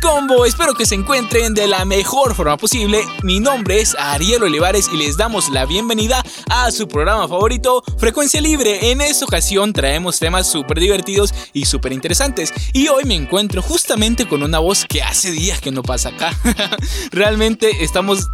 Combo, 0.00 0.44
espero 0.44 0.74
que 0.74 0.86
se 0.86 0.94
encuentren 0.94 1.54
de 1.54 1.66
la 1.66 1.84
mejor 1.84 2.34
forma 2.34 2.56
posible. 2.56 3.02
Mi 3.22 3.40
nombre 3.40 3.80
es 3.80 3.94
Ariel 3.98 4.42
Olivares 4.42 4.88
y 4.92 4.96
les 4.96 5.16
damos 5.16 5.48
la 5.50 5.64
bienvenida 5.64 6.22
a 6.50 6.70
su 6.70 6.88
programa 6.88 7.28
favorito, 7.28 7.82
Frecuencia 7.98 8.40
Libre. 8.40 8.90
En 8.90 9.00
esta 9.00 9.24
ocasión 9.24 9.72
traemos 9.72 10.18
temas 10.18 10.50
súper 10.50 10.80
divertidos 10.80 11.32
y 11.52 11.66
súper 11.66 11.92
interesantes. 11.92 12.52
Y 12.72 12.88
hoy 12.88 13.04
me 13.04 13.14
encuentro 13.14 13.62
justamente 13.62 14.26
con 14.26 14.42
una 14.42 14.58
voz 14.58 14.84
que 14.86 15.02
hace 15.02 15.30
días 15.30 15.60
que 15.60 15.70
no 15.70 15.82
pasa 15.82 16.10
acá. 16.10 16.36
Realmente 17.12 17.84
estamos 17.84 18.26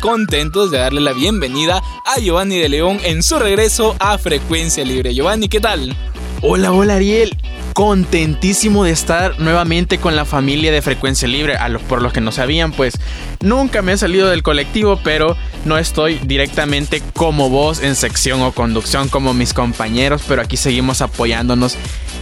contentos 0.00 0.70
de 0.70 0.78
darle 0.78 1.00
la 1.00 1.12
bienvenida 1.12 1.82
a 2.06 2.20
Giovanni 2.20 2.58
de 2.58 2.68
León 2.68 3.00
en 3.02 3.22
su 3.22 3.38
regreso 3.38 3.96
a 3.98 4.18
Frecuencia 4.18 4.84
Libre. 4.84 5.14
Giovanni, 5.14 5.48
¿qué 5.48 5.60
tal? 5.60 5.96
Hola, 6.42 6.72
hola 6.72 6.96
Ariel 6.96 7.36
contentísimo 7.74 8.84
de 8.84 8.90
estar 8.90 9.38
nuevamente 9.40 9.98
con 9.98 10.16
la 10.16 10.24
familia 10.24 10.72
de 10.72 10.82
Frecuencia 10.82 11.28
Libre. 11.28 11.56
A 11.56 11.68
los, 11.68 11.82
por 11.82 12.02
los 12.02 12.12
que 12.12 12.20
no 12.20 12.32
sabían, 12.32 12.72
pues 12.72 12.94
nunca 13.40 13.82
me 13.82 13.92
he 13.92 13.98
salido 13.98 14.28
del 14.28 14.42
colectivo, 14.42 15.00
pero 15.02 15.36
no 15.64 15.78
estoy 15.78 16.18
directamente 16.24 17.02
como 17.14 17.50
vos 17.50 17.82
en 17.82 17.96
sección 17.96 18.42
o 18.42 18.52
conducción 18.52 19.08
como 19.08 19.34
mis 19.34 19.54
compañeros, 19.54 20.22
pero 20.26 20.42
aquí 20.42 20.56
seguimos 20.56 21.00
apoyándonos 21.00 21.76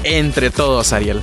entre 0.04 0.50
todos, 0.50 0.92
Ariel. 0.92 1.22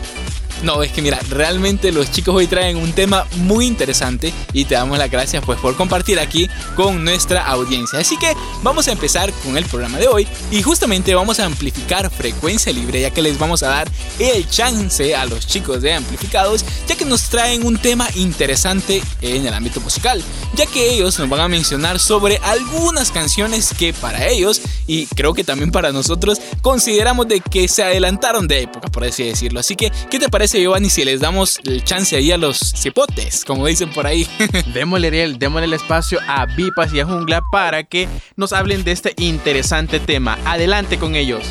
No, 0.63 0.81
es 0.81 0.91
que 0.91 1.03
mira, 1.03 1.19
realmente 1.29 1.91
los 1.91 2.11
chicos 2.11 2.33
hoy 2.33 2.47
traen 2.47 2.77
un 2.77 2.91
tema 2.91 3.25
muy 3.37 3.67
interesante 3.67 4.33
y 4.53 4.65
te 4.65 4.73
damos 4.73 4.97
las 4.97 5.11
gracias 5.11 5.43
pues 5.45 5.59
por 5.59 5.75
compartir 5.75 6.19
aquí 6.19 6.49
con 6.75 7.03
nuestra 7.03 7.45
audiencia. 7.45 7.99
Así 7.99 8.17
que 8.17 8.33
vamos 8.63 8.87
a 8.87 8.91
empezar 8.91 9.31
con 9.43 9.55
el 9.55 9.65
programa 9.65 9.99
de 9.99 10.07
hoy 10.07 10.27
y 10.49 10.63
justamente 10.63 11.13
vamos 11.13 11.39
a 11.39 11.45
amplificar 11.45 12.09
frecuencia 12.09 12.73
libre 12.73 13.01
ya 13.01 13.11
que 13.11 13.21
les 13.21 13.37
vamos 13.37 13.61
a 13.61 13.67
dar 13.67 13.91
el 14.17 14.49
chance 14.49 15.15
a 15.15 15.25
los 15.25 15.45
chicos 15.45 15.81
de 15.83 15.93
amplificados 15.93 16.65
ya 16.87 16.95
que 16.95 17.05
nos 17.05 17.29
traen 17.29 17.63
un 17.63 17.77
tema 17.77 18.07
interesante 18.15 19.03
en 19.21 19.45
el 19.45 19.53
ámbito 19.53 19.79
musical, 19.79 20.23
ya 20.55 20.65
que 20.65 20.89
ellos 20.89 21.19
nos 21.19 21.29
van 21.29 21.41
a 21.41 21.47
mencionar 21.47 21.99
sobre 21.99 22.37
algunas 22.37 23.11
canciones 23.11 23.73
que 23.77 23.93
para 23.93 24.27
ellos 24.27 24.61
y 24.87 25.05
creo 25.07 25.33
que 25.33 25.43
también 25.43 25.71
para 25.71 25.91
nosotros 25.91 26.39
consideramos 26.61 27.27
de 27.27 27.41
que 27.41 27.67
se 27.67 27.83
adelantaron 27.83 28.47
de 28.47 28.63
época, 28.63 28.87
por 28.87 29.03
así 29.03 29.23
decirlo. 29.23 29.59
Así 29.59 29.75
que, 29.75 29.91
¿qué 30.09 30.17
te 30.17 30.29
parece? 30.29 30.46
Giovanni, 30.53 30.89
si 30.89 31.03
les 31.03 31.19
damos 31.19 31.59
el 31.65 31.83
chance 31.83 32.15
ahí 32.15 32.31
a 32.31 32.37
los 32.37 32.57
cipotes, 32.57 33.43
como 33.43 33.67
dicen 33.67 33.89
por 33.89 34.07
ahí? 34.07 34.25
démosle, 34.73 35.07
Ariel, 35.07 35.37
démosle 35.37 35.65
el 35.65 35.73
espacio 35.73 36.19
a 36.27 36.45
Vipas 36.45 36.93
y 36.93 37.01
a 37.01 37.05
Jungla 37.05 37.41
para 37.51 37.83
que 37.83 38.07
nos 38.37 38.53
hablen 38.53 38.83
de 38.85 38.93
este 38.93 39.13
interesante 39.17 39.99
tema. 39.99 40.37
Adelante 40.45 40.97
con 40.97 41.15
ellos. 41.15 41.43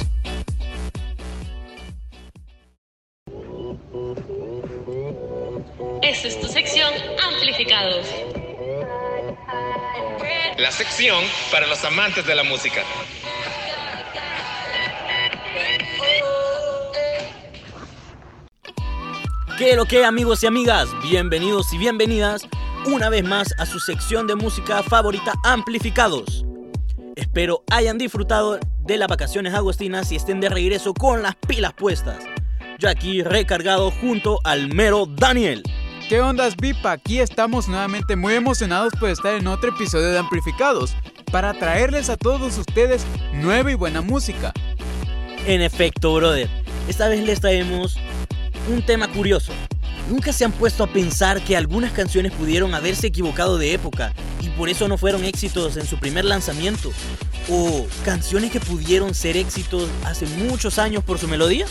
Esta 6.03 6.29
es 6.29 6.41
tu 6.41 6.49
sección 6.49 6.93
Amplificados. 7.23 8.07
La 10.59 10.71
sección 10.71 11.23
para 11.51 11.67
los 11.67 11.85
amantes 11.85 12.27
de 12.27 12.35
la 12.35 12.45
música. 12.45 12.83
¿Qué 19.59 19.75
lo 19.75 19.87
que 19.87 20.05
amigos 20.05 20.43
y 20.43 20.47
amigas? 20.47 20.87
Bienvenidos 21.03 21.73
y 21.73 21.79
bienvenidas 21.79 22.47
una 22.85 23.09
vez 23.09 23.25
más 23.25 23.55
a 23.59 23.65
su 23.65 23.81
sección 23.81 24.27
de 24.27 24.35
música 24.35 24.83
favorita 24.83 25.33
Amplificados. 25.45 26.45
Espero 27.15 27.65
hayan 27.71 27.97
disfrutado 27.97 28.61
de 28.81 28.99
las 28.99 29.09
vacaciones 29.09 29.55
agostinas 29.55 30.13
y 30.13 30.17
estén 30.17 30.41
de 30.41 30.51
regreso 30.51 30.93
con 30.93 31.23
las 31.23 31.37
pilas 31.37 31.73
puestas. 31.73 32.19
Yo 32.79 32.91
aquí 32.91 33.23
recargado 33.23 33.91
junto 33.91 34.41
al 34.45 34.75
mero 34.75 35.07
Daniel. 35.07 35.63
¿Qué 36.07 36.21
ondas, 36.21 36.55
Vipa? 36.59 36.93
Aquí 36.93 37.21
estamos 37.21 37.67
nuevamente 37.67 38.15
muy 38.15 38.35
emocionados 38.35 38.93
por 39.01 39.09
estar 39.09 39.37
en 39.37 39.47
otro 39.47 39.71
episodio 39.71 40.11
de 40.11 40.19
Amplificados 40.19 40.95
para 41.33 41.55
traerles 41.55 42.11
a 42.11 42.19
todos 42.19 42.59
ustedes 42.59 43.07
nueva 43.33 43.73
y 43.73 43.75
buena 43.75 44.03
música. 44.03 44.53
En 45.47 45.63
efecto, 45.63 46.13
brother, 46.13 46.51
esta 46.89 47.09
vez 47.09 47.25
les 47.25 47.41
traemos 47.41 47.97
un 48.69 48.83
tema 48.83 49.09
curioso. 49.09 49.53
¿Nunca 50.09 50.33
se 50.33 50.45
han 50.45 50.53
puesto 50.53 50.85
a 50.85 50.87
pensar 50.87 51.43
que 51.43 51.57
algunas 51.57 51.93
canciones 51.93 52.33
pudieron 52.33 52.75
haberse 52.75 53.09
equivocado 53.09 53.59
de 53.59 53.75
época 53.75 54.13
y 54.41 54.49
por 54.51 54.69
eso 54.69 54.87
no 54.87 54.99
fueron 54.99 55.25
éxitos 55.25 55.77
en 55.77 55.87
su 55.87 55.99
primer 55.99 56.25
lanzamiento? 56.25 56.93
¿O 57.49 57.87
canciones 58.05 58.51
que 58.51 58.61
pudieron 58.61 59.15
ser 59.15 59.37
éxitos 59.37 59.89
hace 60.05 60.27
muchos 60.27 60.79
años 60.79 61.03
por 61.03 61.19
su 61.19 61.27
melodía? 61.29 61.67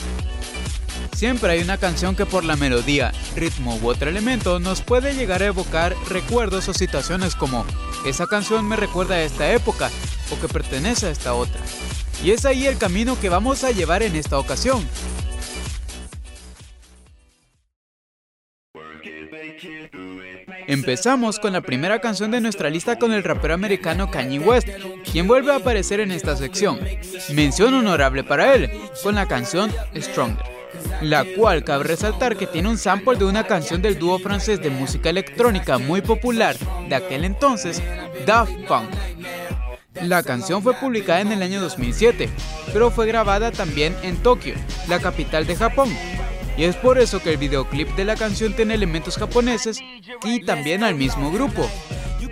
Siempre 1.15 1.53
hay 1.53 1.61
una 1.61 1.77
canción 1.77 2.13
que 2.13 2.25
por 2.25 2.43
la 2.43 2.57
melodía, 2.57 3.13
ritmo 3.37 3.79
u 3.81 3.87
otro 3.87 4.09
elemento 4.09 4.59
nos 4.59 4.81
puede 4.81 5.15
llegar 5.15 5.41
a 5.41 5.47
evocar 5.47 5.95
recuerdos 6.09 6.67
o 6.67 6.73
situaciones 6.73 7.35
como 7.35 7.65
esa 8.05 8.27
canción 8.27 8.67
me 8.67 8.75
recuerda 8.75 9.15
a 9.15 9.23
esta 9.23 9.53
época 9.53 9.89
o 10.29 10.39
que 10.41 10.49
pertenece 10.49 11.05
a 11.07 11.11
esta 11.11 11.33
otra. 11.33 11.61
Y 12.21 12.31
es 12.31 12.45
ahí 12.45 12.65
el 12.67 12.77
camino 12.77 13.17
que 13.19 13.29
vamos 13.29 13.63
a 13.63 13.71
llevar 13.71 14.03
en 14.03 14.15
esta 14.17 14.37
ocasión. 14.37 14.85
Empezamos 20.67 21.39
con 21.39 21.53
la 21.53 21.61
primera 21.61 21.99
canción 21.99 22.31
de 22.31 22.41
nuestra 22.41 22.69
lista 22.69 22.97
con 22.97 23.13
el 23.13 23.23
rapero 23.23 23.53
americano 23.53 24.09
Kanye 24.09 24.39
West, 24.39 24.67
quien 25.11 25.27
vuelve 25.27 25.51
a 25.51 25.57
aparecer 25.57 25.99
en 25.99 26.11
esta 26.11 26.35
sección. 26.35 26.79
Mención 27.33 27.73
honorable 27.73 28.23
para 28.23 28.55
él, 28.55 28.71
con 29.03 29.15
la 29.15 29.27
canción 29.27 29.71
Stronger, 29.95 30.43
la 31.01 31.23
cual 31.37 31.63
cabe 31.63 31.83
resaltar 31.83 32.35
que 32.35 32.47
tiene 32.47 32.69
un 32.69 32.77
sample 32.77 33.17
de 33.17 33.25
una 33.25 33.45
canción 33.45 33.81
del 33.81 33.99
dúo 33.99 34.17
francés 34.17 34.61
de 34.61 34.71
música 34.71 35.09
electrónica 35.09 35.77
muy 35.77 36.01
popular 36.01 36.55
de 36.89 36.95
aquel 36.95 37.25
entonces, 37.25 37.81
Daft 38.25 38.53
Punk. 38.67 38.89
La 40.01 40.23
canción 40.23 40.61
fue 40.61 40.73
publicada 40.73 41.21
en 41.21 41.31
el 41.31 41.41
año 41.41 41.61
2007, 41.61 42.29
pero 42.73 42.91
fue 42.91 43.07
grabada 43.07 43.51
también 43.51 43.95
en 44.03 44.17
Tokio, 44.17 44.55
la 44.89 44.99
capital 44.99 45.47
de 45.47 45.55
Japón, 45.55 45.89
y 46.57 46.63
es 46.63 46.75
por 46.75 46.97
eso 46.97 47.21
que 47.21 47.31
el 47.31 47.37
videoclip 47.37 47.89
de 47.95 48.05
la 48.05 48.15
canción 48.15 48.53
tiene 48.53 48.73
elementos 48.73 49.17
japoneses 49.17 49.79
y 50.23 50.43
también 50.43 50.83
al 50.83 50.95
mismo 50.95 51.31
grupo. 51.31 51.69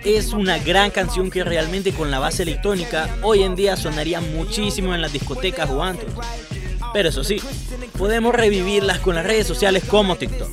Es 0.03 0.33
una 0.33 0.57
gran 0.59 0.91
canción 0.91 1.29
que 1.29 1.43
realmente 1.43 1.93
con 1.93 2.11
la 2.11 2.19
base 2.19 2.43
electrónica 2.43 3.09
hoy 3.21 3.43
en 3.43 3.55
día 3.55 3.77
sonaría 3.77 4.19
muchísimo 4.19 4.93
en 4.93 5.01
las 5.01 5.13
discotecas 5.13 5.69
o 5.69 5.81
antros. 5.81 6.13
Pero 6.93 7.09
eso 7.09 7.23
sí, 7.23 7.41
podemos 7.97 8.35
revivirlas 8.35 8.99
con 8.99 9.15
las 9.15 9.25
redes 9.25 9.47
sociales 9.47 9.83
como 9.87 10.15
TikTok. 10.15 10.49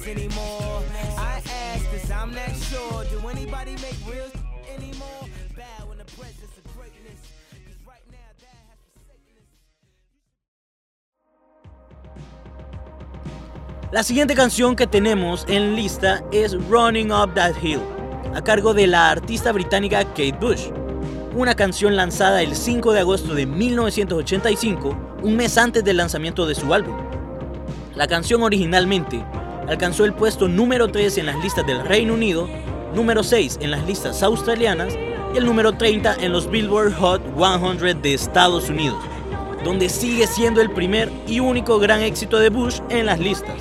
La 13.92 14.04
siguiente 14.04 14.36
canción 14.36 14.76
que 14.76 14.86
tenemos 14.86 15.44
en 15.48 15.74
lista 15.74 16.22
es 16.30 16.56
Running 16.68 17.10
Up 17.10 17.34
That 17.34 17.54
Hill, 17.60 17.80
a 18.32 18.40
cargo 18.40 18.72
de 18.72 18.86
la 18.86 19.10
artista 19.10 19.50
británica 19.50 20.04
Kate 20.04 20.36
Bush. 20.40 20.68
Una 21.34 21.56
canción 21.56 21.96
lanzada 21.96 22.40
el 22.40 22.54
5 22.54 22.92
de 22.92 23.00
agosto 23.00 23.34
de 23.34 23.46
1985, 23.46 24.96
un 25.24 25.36
mes 25.36 25.58
antes 25.58 25.82
del 25.82 25.96
lanzamiento 25.96 26.46
de 26.46 26.54
su 26.54 26.72
álbum. 26.72 26.96
La 27.96 28.06
canción 28.06 28.44
originalmente 28.44 29.24
alcanzó 29.66 30.04
el 30.04 30.14
puesto 30.14 30.46
número 30.46 30.86
3 30.86 31.18
en 31.18 31.26
las 31.26 31.42
listas 31.42 31.66
del 31.66 31.84
Reino 31.84 32.14
Unido, 32.14 32.48
número 32.94 33.24
6 33.24 33.58
en 33.60 33.72
las 33.72 33.84
listas 33.88 34.22
australianas 34.22 34.94
y 35.34 35.38
el 35.38 35.44
número 35.44 35.72
30 35.72 36.14
en 36.20 36.30
los 36.30 36.48
Billboard 36.48 36.94
Hot 36.94 37.22
100 37.36 38.02
de 38.02 38.14
Estados 38.14 38.70
Unidos, 38.70 39.02
donde 39.64 39.88
sigue 39.88 40.28
siendo 40.28 40.60
el 40.60 40.70
primer 40.70 41.10
y 41.26 41.40
único 41.40 41.80
gran 41.80 42.02
éxito 42.02 42.38
de 42.38 42.50
Bush 42.50 42.78
en 42.88 43.06
las 43.06 43.18
listas 43.18 43.56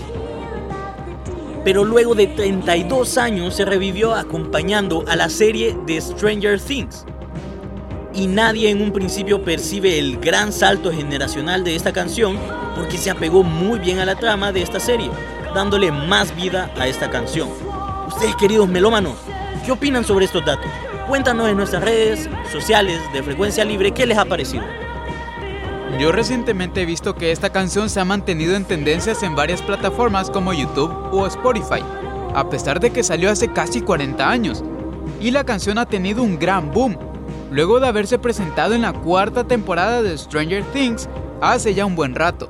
pero 1.63 1.83
luego 1.83 2.15
de 2.15 2.27
32 2.27 3.17
años 3.17 3.55
se 3.55 3.65
revivió 3.65 4.13
acompañando 4.13 5.03
a 5.07 5.15
la 5.15 5.29
serie 5.29 5.77
de 5.85 5.99
Stranger 5.99 6.59
Things. 6.59 7.05
y 8.11 8.27
nadie 8.27 8.69
en 8.69 8.81
un 8.81 8.91
principio 8.91 9.43
percibe 9.43 9.99
el 9.99 10.17
gran 10.17 10.51
salto 10.51 10.91
generacional 10.91 11.63
de 11.63 11.75
esta 11.75 11.93
canción 11.93 12.37
porque 12.75 12.97
se 12.97 13.11
apegó 13.11 13.43
muy 13.43 13.79
bien 13.79 13.99
a 13.99 14.05
la 14.05 14.15
trama 14.15 14.51
de 14.51 14.61
esta 14.61 14.79
serie, 14.79 15.09
dándole 15.53 15.91
más 15.91 16.35
vida 16.35 16.71
a 16.77 16.87
esta 16.87 17.09
canción. 17.09 17.49
Ustedes 18.07 18.35
queridos 18.35 18.67
melómanos, 18.67 19.15
¿qué 19.65 19.71
opinan 19.71 20.03
sobre 20.03 20.25
estos 20.25 20.43
datos? 20.43 20.69
Cuéntanos 21.07 21.49
en 21.49 21.57
nuestras 21.57 21.83
redes 21.83 22.29
sociales 22.51 22.99
de 23.13 23.23
Frecuencia 23.23 23.63
Libre 23.63 23.91
qué 23.91 24.05
les 24.05 24.17
ha 24.17 24.25
parecido. 24.25 24.88
Yo 25.97 26.11
recientemente 26.11 26.81
he 26.81 26.85
visto 26.85 27.15
que 27.15 27.31
esta 27.31 27.49
canción 27.49 27.89
se 27.89 27.99
ha 27.99 28.05
mantenido 28.05 28.55
en 28.55 28.65
tendencias 28.65 29.23
en 29.23 29.35
varias 29.35 29.61
plataformas 29.61 30.29
como 30.29 30.53
YouTube 30.53 30.93
o 31.11 31.25
Spotify, 31.25 31.83
a 32.35 32.49
pesar 32.49 32.79
de 32.79 32.91
que 32.91 33.03
salió 33.03 33.31
hace 33.31 33.51
casi 33.51 33.81
40 33.81 34.29
años. 34.29 34.63
Y 35.19 35.31
la 35.31 35.43
canción 35.43 35.77
ha 35.77 35.85
tenido 35.85 36.23
un 36.23 36.37
gran 36.37 36.71
boom, 36.71 36.97
luego 37.51 37.79
de 37.79 37.87
haberse 37.87 38.19
presentado 38.19 38.75
en 38.75 38.83
la 38.83 38.93
cuarta 38.93 39.45
temporada 39.45 40.01
de 40.01 40.17
Stranger 40.17 40.63
Things 40.71 41.09
hace 41.41 41.73
ya 41.73 41.85
un 41.85 41.95
buen 41.95 42.15
rato. 42.15 42.49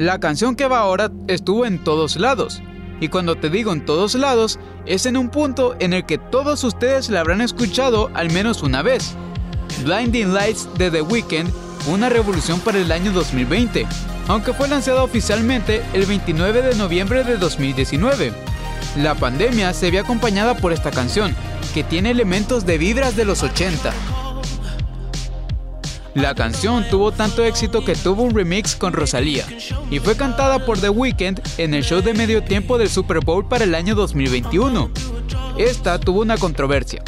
La 0.00 0.18
canción 0.18 0.56
que 0.56 0.66
va 0.66 0.78
ahora 0.78 1.10
estuvo 1.28 1.66
en 1.66 1.84
todos 1.84 2.16
lados. 2.16 2.62
Y 3.02 3.08
cuando 3.08 3.36
te 3.36 3.50
digo 3.50 3.70
en 3.74 3.84
todos 3.84 4.14
lados, 4.14 4.58
es 4.86 5.04
en 5.04 5.18
un 5.18 5.28
punto 5.28 5.76
en 5.78 5.92
el 5.92 6.06
que 6.06 6.16
todos 6.16 6.64
ustedes 6.64 7.10
la 7.10 7.20
habrán 7.20 7.42
escuchado 7.42 8.10
al 8.14 8.30
menos 8.30 8.62
una 8.62 8.80
vez. 8.80 9.14
Blinding 9.84 10.32
Lights 10.32 10.70
de 10.78 10.90
The 10.90 11.02
Weeknd, 11.02 11.50
una 11.86 12.08
revolución 12.08 12.60
para 12.60 12.78
el 12.78 12.90
año 12.92 13.12
2020, 13.12 13.86
aunque 14.28 14.54
fue 14.54 14.68
lanzada 14.68 15.02
oficialmente 15.02 15.82
el 15.92 16.06
29 16.06 16.62
de 16.62 16.76
noviembre 16.76 17.22
de 17.22 17.36
2019. 17.36 18.32
La 18.96 19.14
pandemia 19.16 19.74
se 19.74 19.90
ve 19.90 19.98
acompañada 19.98 20.56
por 20.56 20.72
esta 20.72 20.90
canción, 20.90 21.36
que 21.74 21.84
tiene 21.84 22.10
elementos 22.10 22.64
de 22.64 22.78
vibras 22.78 23.16
de 23.16 23.26
los 23.26 23.42
80. 23.42 23.92
La 26.14 26.34
canción 26.34 26.84
tuvo 26.90 27.12
tanto 27.12 27.44
éxito 27.44 27.84
que 27.84 27.94
tuvo 27.94 28.22
un 28.22 28.34
remix 28.34 28.74
con 28.74 28.92
Rosalía 28.92 29.46
y 29.90 30.00
fue 30.00 30.16
cantada 30.16 30.64
por 30.66 30.80
The 30.80 30.88
Weeknd 30.88 31.40
en 31.56 31.72
el 31.72 31.84
show 31.84 32.02
de 32.02 32.14
medio 32.14 32.42
tiempo 32.42 32.78
del 32.78 32.88
Super 32.88 33.20
Bowl 33.20 33.46
para 33.46 33.64
el 33.64 33.74
año 33.76 33.94
2021. 33.94 34.90
Esta 35.56 36.00
tuvo 36.00 36.22
una 36.22 36.36
controversia, 36.36 37.04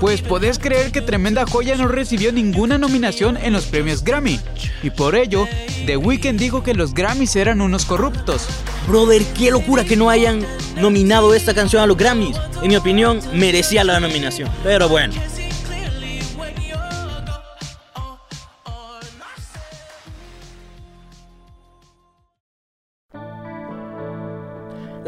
pues 0.00 0.22
podés 0.22 0.58
creer 0.58 0.90
que 0.90 1.02
Tremenda 1.02 1.44
Joya 1.46 1.76
no 1.76 1.88
recibió 1.88 2.32
ninguna 2.32 2.78
nominación 2.78 3.36
en 3.36 3.52
los 3.52 3.66
premios 3.66 4.02
Grammy, 4.02 4.40
y 4.82 4.90
por 4.90 5.16
ello, 5.16 5.46
The 5.84 5.98
Weeknd 5.98 6.38
dijo 6.38 6.62
que 6.62 6.74
los 6.74 6.94
Grammys 6.94 7.36
eran 7.36 7.60
unos 7.60 7.84
corruptos. 7.84 8.46
Brother, 8.88 9.22
qué 9.38 9.50
locura 9.50 9.84
que 9.84 9.96
no 9.96 10.08
hayan 10.08 10.46
nominado 10.76 11.34
esta 11.34 11.52
canción 11.52 11.82
a 11.82 11.86
los 11.86 11.96
Grammys. 11.96 12.36
En 12.62 12.68
mi 12.68 12.76
opinión, 12.76 13.20
merecía 13.34 13.84
la 13.84 14.00
nominación. 14.00 14.48
Pero 14.62 14.88
bueno. 14.88 15.12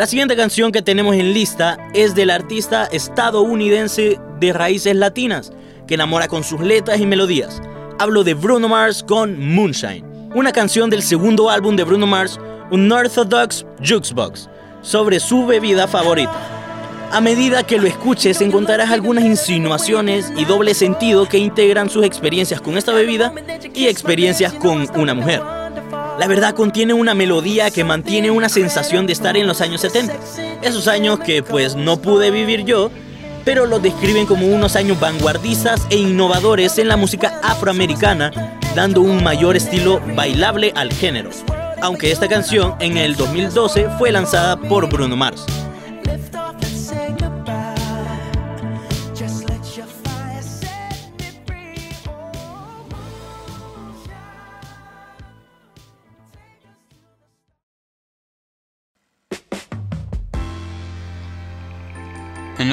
La 0.03 0.09
siguiente 0.09 0.35
canción 0.35 0.73
que 0.73 0.83
tenemos 0.83 1.15
en 1.15 1.33
lista 1.33 1.79
es 1.95 2.17
del 2.17 2.31
artista 2.31 2.87
estadounidense 2.87 4.19
de 4.41 4.53
raíces 4.53 4.97
latinas, 4.97 5.53
que 5.87 5.95
enamora 5.95 6.27
con 6.27 6.43
sus 6.43 6.61
letras 6.61 6.99
y 6.99 7.07
melodías. 7.07 7.63
Hablo 8.01 8.25
de 8.25 8.35
Bruno 8.35 8.69
Mars 8.69 9.05
con 9.07 9.39
Moonshine, 9.39 10.05
una 10.35 10.51
canción 10.51 10.91
del 10.91 11.05
segundo 11.05 11.49
álbum 11.49 11.77
de 11.77 11.85
Bruno 11.85 12.09
Mars, 12.09 12.41
Unorthodox 12.73 13.65
Jukebox, 13.79 14.49
sobre 14.81 15.21
su 15.21 15.47
bebida 15.47 15.87
favorita. 15.87 16.35
A 17.13 17.21
medida 17.21 17.63
que 17.63 17.79
lo 17.79 17.87
escuches 17.87 18.41
encontrarás 18.41 18.91
algunas 18.91 19.23
insinuaciones 19.23 20.33
y 20.37 20.45
doble 20.45 20.75
sentido 20.75 21.29
que 21.29 21.39
integran 21.39 21.89
sus 21.89 22.05
experiencias 22.05 22.61
con 22.61 22.77
esta 22.77 22.93
bebida 22.93 23.33
y 23.73 23.87
experiencias 23.87 24.53
con 24.53 24.85
una 24.99 25.15
mujer. 25.15 25.62
La 26.19 26.27
verdad 26.29 26.55
contiene 26.55 26.93
una 26.93 27.15
melodía 27.15 27.71
que 27.71 27.85
mantiene 27.85 28.31
una 28.31 28.49
sensación 28.49 29.07
de 29.07 29.15
estar 29.15 29.37
en 29.37 29.47
los 29.47 29.61
años 29.61 29.81
70. 29.81 30.15
Esos 30.63 30.87
años 30.87 31.19
que 31.21 31.43
pues 31.43 31.75
no 31.75 32.01
pude 32.01 32.31
vivir 32.31 32.65
yo, 32.65 32.91
pero 33.45 33.67
los 33.67 33.83
describen 33.83 34.27
como 34.27 34.47
unos 34.47 34.77
años 34.77 35.01
vanguardistas 35.01 35.87
e 35.91 35.97
innovadores 35.97 36.79
en 36.79 36.89
la 36.89 36.97
música 36.97 37.41
afroamericana, 37.43 38.59
dando 38.77 39.01
un 39.01 39.25
mayor 39.25 39.57
estilo 39.57 40.01
bailable 40.15 40.73
al 40.77 40.93
género. 40.93 41.31
Aunque 41.81 42.13
esta 42.13 42.29
canción 42.29 42.77
en 42.79 42.99
el 42.99 43.17
2012 43.17 43.89
fue 43.99 44.13
lanzada 44.13 44.57
por 44.57 44.89
Bruno 44.89 45.17
Mars. 45.17 45.47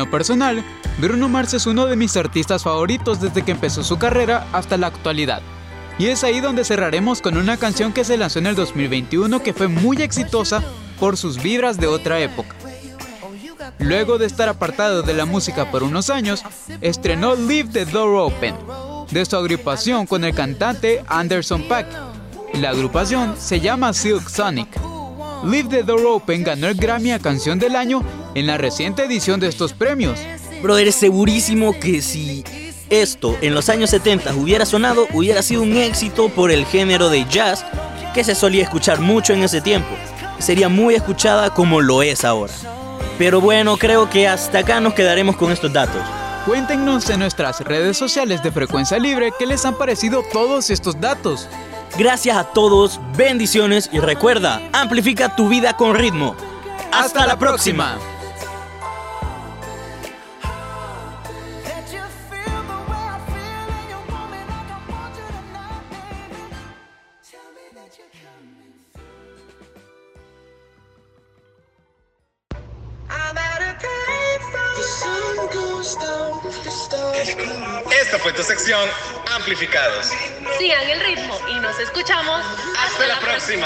Personal, 0.09 0.63
Bruno 0.99 1.29
Mars 1.29 1.53
es 1.53 1.65
uno 1.65 1.85
de 1.85 1.95
mis 1.95 2.17
artistas 2.17 2.63
favoritos 2.63 3.21
desde 3.21 3.43
que 3.43 3.51
empezó 3.51 3.83
su 3.83 3.97
carrera 3.97 4.47
hasta 4.51 4.77
la 4.77 4.87
actualidad. 4.87 5.41
Y 5.97 6.07
es 6.07 6.23
ahí 6.23 6.39
donde 6.39 6.63
cerraremos 6.63 7.21
con 7.21 7.37
una 7.37 7.57
canción 7.57 7.93
que 7.93 8.03
se 8.03 8.17
lanzó 8.17 8.39
en 8.39 8.47
el 8.47 8.55
2021 8.55 9.43
que 9.43 9.53
fue 9.53 9.67
muy 9.67 10.01
exitosa 10.01 10.63
por 10.99 11.17
sus 11.17 11.41
vibras 11.41 11.77
de 11.77 11.87
otra 11.87 12.19
época. 12.19 12.55
Luego 13.79 14.17
de 14.17 14.25
estar 14.25 14.49
apartado 14.49 15.03
de 15.03 15.13
la 15.13 15.25
música 15.25 15.71
por 15.71 15.83
unos 15.83 16.09
años, 16.09 16.43
estrenó 16.81 17.35
Leave 17.35 17.69
the 17.71 17.85
Door 17.85 18.33
Open, 18.33 18.55
de 19.11 19.25
su 19.25 19.35
agrupación 19.35 20.05
con 20.05 20.23
el 20.23 20.33
cantante 20.33 21.03
Anderson 21.07 21.63
Paak. 21.63 21.87
La 22.55 22.71
agrupación 22.71 23.35
se 23.37 23.59
llama 23.59 23.93
Silk 23.93 24.27
Sonic. 24.27 24.69
Leave 25.45 25.69
the 25.69 25.83
Door 25.83 26.05
Open 26.05 26.43
ganó 26.43 26.67
el 26.67 26.75
Grammy 26.75 27.11
a 27.11 27.19
Canción 27.19 27.59
del 27.59 27.75
Año 27.75 28.03
en 28.35 28.47
la 28.47 28.57
reciente 28.57 29.03
edición 29.03 29.39
de 29.39 29.47
estos 29.47 29.73
premios. 29.73 30.19
Brother, 30.61 30.87
es 30.87 30.95
segurísimo 30.95 31.77
que 31.79 32.01
si 32.01 32.43
esto 32.89 33.37
en 33.41 33.53
los 33.53 33.69
años 33.69 33.89
70 33.91 34.33
hubiera 34.35 34.65
sonado, 34.65 35.07
hubiera 35.13 35.41
sido 35.41 35.61
un 35.61 35.77
éxito 35.77 36.29
por 36.29 36.51
el 36.51 36.65
género 36.65 37.09
de 37.09 37.25
jazz 37.25 37.65
que 38.13 38.23
se 38.23 38.35
solía 38.35 38.63
escuchar 38.63 38.99
mucho 38.99 39.33
en 39.33 39.43
ese 39.43 39.61
tiempo. 39.61 39.89
Sería 40.39 40.69
muy 40.69 40.95
escuchada 40.95 41.53
como 41.53 41.81
lo 41.81 42.01
es 42.01 42.25
ahora. 42.25 42.53
Pero 43.17 43.41
bueno, 43.41 43.77
creo 43.77 44.09
que 44.09 44.27
hasta 44.27 44.59
acá 44.59 44.79
nos 44.79 44.93
quedaremos 44.93 45.35
con 45.35 45.51
estos 45.51 45.71
datos. 45.71 46.01
Cuéntenos 46.45 47.09
en 47.09 47.19
nuestras 47.19 47.59
redes 47.59 47.97
sociales 47.97 48.41
de 48.41 48.51
Frecuencia 48.51 48.97
Libre 48.97 49.31
qué 49.37 49.45
les 49.45 49.65
han 49.65 49.77
parecido 49.77 50.23
todos 50.31 50.69
estos 50.69 50.99
datos. 50.99 51.47
Gracias 51.97 52.37
a 52.37 52.45
todos, 52.45 52.99
bendiciones 53.17 53.89
y 53.91 53.99
recuerda, 53.99 54.61
amplifica 54.71 55.35
tu 55.35 55.49
vida 55.49 55.75
con 55.75 55.95
ritmo. 55.95 56.35
Hasta, 56.91 57.27
la 57.27 57.37
próxima. 57.37 57.97
Amplificados. 79.49 80.11
Sigan 80.59 80.89
el 80.91 80.99
ritmo 80.99 81.35
y 81.51 81.59
nos 81.59 81.79
escuchamos 81.79 82.39
Hasta 82.77 83.07
la 83.07 83.19
próxima. 83.19 83.65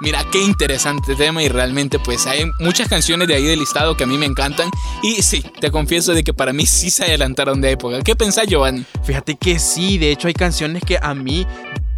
Mira, 0.00 0.24
qué 0.30 0.38
interesante 0.38 1.16
tema 1.16 1.42
y 1.42 1.48
realmente 1.48 1.98
pues 1.98 2.28
hay 2.28 2.44
muchas 2.60 2.86
canciones 2.86 3.26
de 3.26 3.34
ahí 3.34 3.44
del 3.44 3.58
listado 3.58 3.96
que 3.96 4.04
a 4.04 4.06
mí 4.06 4.16
me 4.18 4.26
encantan 4.26 4.70
y 5.02 5.20
sí, 5.22 5.44
te 5.60 5.72
confieso 5.72 6.14
de 6.14 6.22
que 6.22 6.32
para 6.32 6.52
mí 6.52 6.64
sí 6.64 6.92
se 6.92 7.02
adelantaron 7.02 7.60
de 7.60 7.72
época. 7.72 8.02
¿Qué 8.02 8.14
pensás, 8.14 8.46
Giovanni? 8.46 8.84
Fíjate 9.02 9.36
que 9.36 9.58
sí, 9.58 9.98
de 9.98 10.12
hecho 10.12 10.28
hay 10.28 10.34
canciones 10.34 10.84
que 10.86 10.96
a 11.02 11.12
mí 11.12 11.44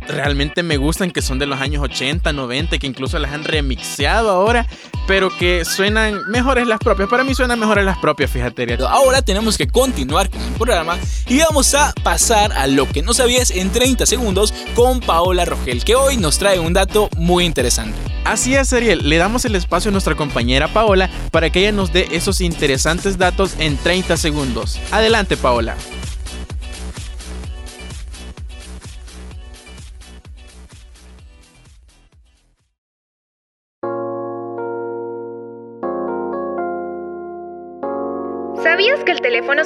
realmente 0.09 0.63
me 0.63 0.77
gustan, 0.77 1.11
que 1.11 1.23
son 1.23 1.39
de 1.39 1.47
los 1.47 1.61
años 1.61 1.83
80, 1.83 2.33
90, 2.33 2.79
que 2.79 2.87
incluso 2.87 3.19
las 3.19 3.33
han 3.33 3.45
remixeado 3.45 4.31
ahora, 4.31 4.67
pero 5.07 5.31
que 5.37 5.65
suenan 5.65 6.21
mejores 6.29 6.67
las 6.67 6.79
propias. 6.79 7.09
Para 7.09 7.25
mí 7.25 7.35
suenan 7.35 7.59
mejores 7.59 7.85
las 7.85 7.99
propias, 7.99 8.31
fíjate. 8.31 8.79
Ahora 8.89 9.23
tenemos 9.23 9.59
que 9.59 9.67
continuar 9.67 10.31
con 10.31 10.41
el 10.41 10.53
programa 10.53 10.97
y 11.29 11.39
vamos 11.39 11.75
a 11.75 11.93
pasar 12.03 12.53
a 12.53 12.67
lo 12.67 12.89
que 12.89 13.03
no 13.03 13.15
sabías 13.15 13.51
en 13.51 13.71
30 13.71 14.07
segundos 14.07 14.55
con 14.75 15.01
Paola 15.01 15.45
Rogel, 15.45 15.85
que 15.85 15.95
hoy 15.95 16.17
nos 16.17 16.39
trae 16.39 16.59
un 16.59 16.73
dato 16.73 17.09
muy 17.17 17.45
interesante. 17.45 17.99
Así 18.25 18.55
es, 18.55 18.73
Ariel, 18.73 19.09
le 19.09 19.19
damos 19.19 19.45
el 19.45 19.55
espacio 19.55 19.91
a 19.91 19.93
nuestra 19.93 20.15
compañera 20.15 20.69
Paola 20.69 21.11
para 21.31 21.51
que 21.51 21.61
ella 21.61 21.73
nos 21.73 21.93
dé 21.93 22.09
esos 22.13 22.41
interesantes 22.41 23.19
datos 23.19 23.57
en 23.59 23.77
30 23.77 24.17
segundos. 24.17 24.81
Adelante, 24.91 25.37
Paola. 25.37 25.77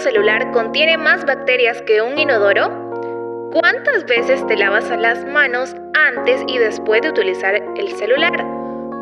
Celular 0.08 0.50
contiene 0.52 0.96
más 0.96 1.26
bacterias 1.26 1.82
que 1.82 2.00
un 2.00 2.18
inodoro? 2.18 3.50
¿Cuántas 3.52 4.06
veces 4.06 4.46
te 4.46 4.56
lavas 4.56 4.88
las 4.88 5.22
manos 5.26 5.76
antes 5.92 6.40
y 6.46 6.56
después 6.56 7.02
de 7.02 7.10
utilizar 7.10 7.54
el 7.76 7.92
celular? 7.92 8.42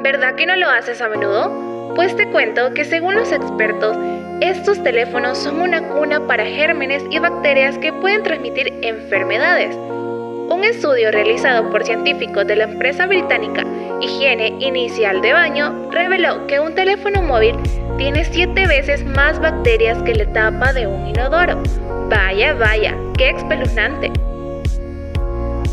¿Verdad 0.02 0.34
que 0.34 0.46
no 0.46 0.56
lo 0.56 0.68
haces 0.68 1.00
a 1.00 1.08
menudo? 1.08 1.92
Pues 1.94 2.16
te 2.16 2.28
cuento 2.32 2.74
que 2.74 2.84
según 2.84 3.14
los 3.14 3.30
expertos, 3.30 3.96
estos 4.40 4.82
teléfonos 4.82 5.38
son 5.38 5.60
una 5.60 5.80
cuna 5.80 6.26
para 6.26 6.44
gérmenes 6.44 7.04
y 7.08 7.20
bacterias 7.20 7.78
que 7.78 7.92
pueden 7.92 8.24
transmitir 8.24 8.72
enfermedades. 8.82 9.76
Un 9.76 10.64
estudio 10.64 11.12
realizado 11.12 11.70
por 11.70 11.84
científicos 11.84 12.48
de 12.48 12.56
la 12.56 12.64
empresa 12.64 13.06
británica 13.06 13.64
Higiene 14.00 14.56
Inicial 14.58 15.20
de 15.22 15.32
Baño 15.32 15.88
reveló 15.92 16.48
que 16.48 16.58
un 16.58 16.74
teléfono 16.74 17.22
móvil 17.22 17.54
tiene 17.98 18.24
7 18.24 18.66
veces 18.66 19.04
más 19.04 19.40
bacterias 19.40 20.02
que 20.02 20.14
la 20.14 20.30
tapa 20.32 20.72
de 20.72 20.86
un 20.86 21.06
inodoro. 21.06 21.62
Vaya, 22.10 22.54
vaya, 22.54 22.94
qué 23.16 23.30
espeluznante. 23.30 24.12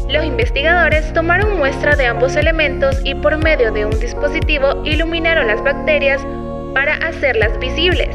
Los 0.09 0.23
investigadores 0.23 1.11
tomaron 1.13 1.57
muestra 1.57 1.95
de 1.95 2.05
ambos 2.05 2.35
elementos 2.35 3.01
y 3.03 3.15
por 3.15 3.37
medio 3.37 3.71
de 3.71 3.85
un 3.85 3.99
dispositivo 3.99 4.81
iluminaron 4.85 5.47
las 5.47 5.63
bacterias 5.63 6.25
para 6.73 6.95
hacerlas 6.95 7.59
visibles. 7.59 8.09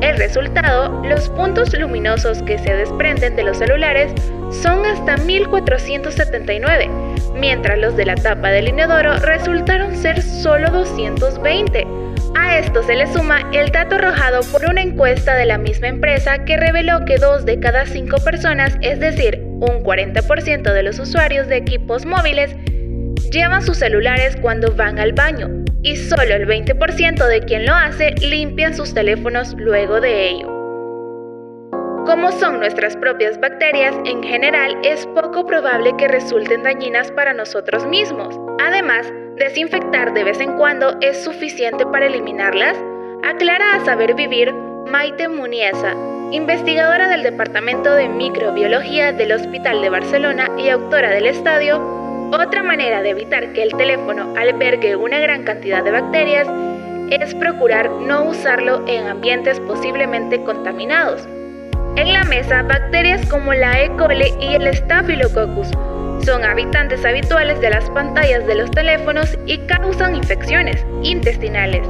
El 0.00 0.16
resultado, 0.16 1.02
los 1.04 1.28
puntos 1.30 1.76
luminosos 1.76 2.42
que 2.42 2.58
se 2.58 2.72
desprenden 2.72 3.34
de 3.34 3.42
los 3.42 3.56
celulares 3.56 4.12
son 4.50 4.86
hasta 4.86 5.16
1479, 5.16 6.88
mientras 7.34 7.78
los 7.78 7.96
de 7.96 8.06
la 8.06 8.14
tapa 8.14 8.50
del 8.50 8.68
inodoro 8.68 9.18
resultaron 9.18 9.96
ser 9.96 10.22
solo 10.22 10.70
220. 10.70 11.86
A 12.34 12.58
esto 12.58 12.82
se 12.82 12.94
le 12.94 13.06
suma 13.06 13.50
el 13.52 13.70
dato 13.70 13.96
arrojado 13.96 14.40
por 14.52 14.64
una 14.68 14.82
encuesta 14.82 15.34
de 15.34 15.46
la 15.46 15.58
misma 15.58 15.88
empresa 15.88 16.44
que 16.44 16.56
reveló 16.56 17.04
que 17.04 17.16
dos 17.16 17.44
de 17.44 17.58
cada 17.60 17.86
cinco 17.86 18.18
personas, 18.24 18.76
es 18.80 19.00
decir, 19.00 19.40
un 19.60 19.82
40% 19.82 20.72
de 20.72 20.82
los 20.82 20.98
usuarios 20.98 21.48
de 21.48 21.56
equipos 21.56 22.04
móviles, 22.04 22.54
llevan 23.30 23.62
sus 23.62 23.78
celulares 23.78 24.36
cuando 24.40 24.74
van 24.74 24.98
al 24.98 25.12
baño, 25.12 25.64
y 25.82 25.96
solo 25.96 26.34
el 26.34 26.46
20% 26.46 27.26
de 27.26 27.40
quien 27.40 27.66
lo 27.66 27.74
hace 27.74 28.14
limpian 28.20 28.74
sus 28.74 28.94
teléfonos 28.94 29.54
luego 29.56 30.00
de 30.00 30.28
ello. 30.28 30.58
Como 32.06 32.32
son 32.32 32.58
nuestras 32.58 32.96
propias 32.96 33.38
bacterias, 33.38 33.94
en 34.06 34.22
general 34.22 34.78
es 34.82 35.06
poco 35.08 35.44
probable 35.44 35.94
que 35.98 36.08
resulten 36.08 36.62
dañinas 36.62 37.12
para 37.12 37.34
nosotros 37.34 37.86
mismos. 37.86 38.34
Además, 38.60 39.12
desinfectar 39.38 40.12
de 40.14 40.24
vez 40.24 40.40
en 40.40 40.56
cuando 40.56 40.96
es 41.00 41.22
suficiente 41.22 41.86
para 41.86 42.06
eliminarlas, 42.06 42.76
aclara 43.22 43.74
a 43.74 43.84
Saber 43.84 44.14
Vivir 44.14 44.52
Maite 44.86 45.28
Muniesa, 45.28 45.94
investigadora 46.30 47.08
del 47.08 47.22
Departamento 47.22 47.94
de 47.94 48.08
Microbiología 48.08 49.12
del 49.12 49.32
Hospital 49.32 49.80
de 49.82 49.90
Barcelona 49.90 50.50
y 50.58 50.68
autora 50.68 51.10
del 51.10 51.26
estadio 51.26 51.98
otra 52.32 52.62
manera 52.62 53.00
de 53.00 53.10
evitar 53.10 53.54
que 53.54 53.62
el 53.62 53.74
teléfono 53.74 54.34
albergue 54.36 54.96
una 54.96 55.18
gran 55.18 55.44
cantidad 55.44 55.82
de 55.82 55.92
bacterias 55.92 56.46
es 57.10 57.34
procurar 57.34 57.90
no 57.90 58.24
usarlo 58.24 58.86
en 58.86 59.06
ambientes 59.06 59.58
posiblemente 59.60 60.42
contaminados. 60.42 61.26
En 61.96 62.12
la 62.12 62.24
mesa, 62.24 62.62
bacterias 62.62 63.26
como 63.30 63.54
la 63.54 63.82
E. 63.82 63.90
coli 63.96 64.34
y 64.40 64.54
el 64.54 64.74
Staphylococcus 64.74 65.70
son 66.24 66.44
habitantes 66.44 67.04
habituales 67.04 67.60
de 67.60 67.70
las 67.70 67.88
pantallas 67.90 68.46
de 68.46 68.54
los 68.54 68.70
teléfonos 68.70 69.38
y 69.46 69.58
causan 69.58 70.16
infecciones 70.16 70.84
intestinales. 71.02 71.86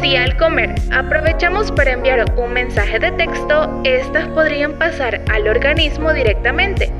Si 0.00 0.16
al 0.16 0.36
comer 0.36 0.74
aprovechamos 0.92 1.70
para 1.72 1.92
enviar 1.92 2.24
un 2.36 2.52
mensaje 2.52 2.98
de 2.98 3.12
texto, 3.12 3.80
estas 3.84 4.26
podrían 4.28 4.72
pasar 4.78 5.20
al 5.30 5.48
organismo 5.48 6.12
directamente 6.12 6.92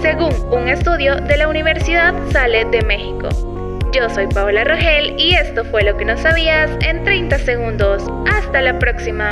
según 0.00 0.32
un 0.52 0.68
estudio 0.68 1.16
de 1.16 1.36
la 1.36 1.48
Universidad 1.48 2.14
Sale 2.30 2.64
de 2.66 2.82
México. 2.82 3.28
Yo 3.92 4.08
soy 4.10 4.26
Paola 4.26 4.64
Rogel 4.64 5.14
y 5.18 5.34
esto 5.34 5.64
fue 5.64 5.82
lo 5.82 5.96
que 5.96 6.04
no 6.04 6.16
sabías 6.16 6.70
en 6.80 7.02
30 7.04 7.38
segundos. 7.38 8.04
Hasta 8.30 8.60
la 8.60 8.78
próxima. 8.78 9.30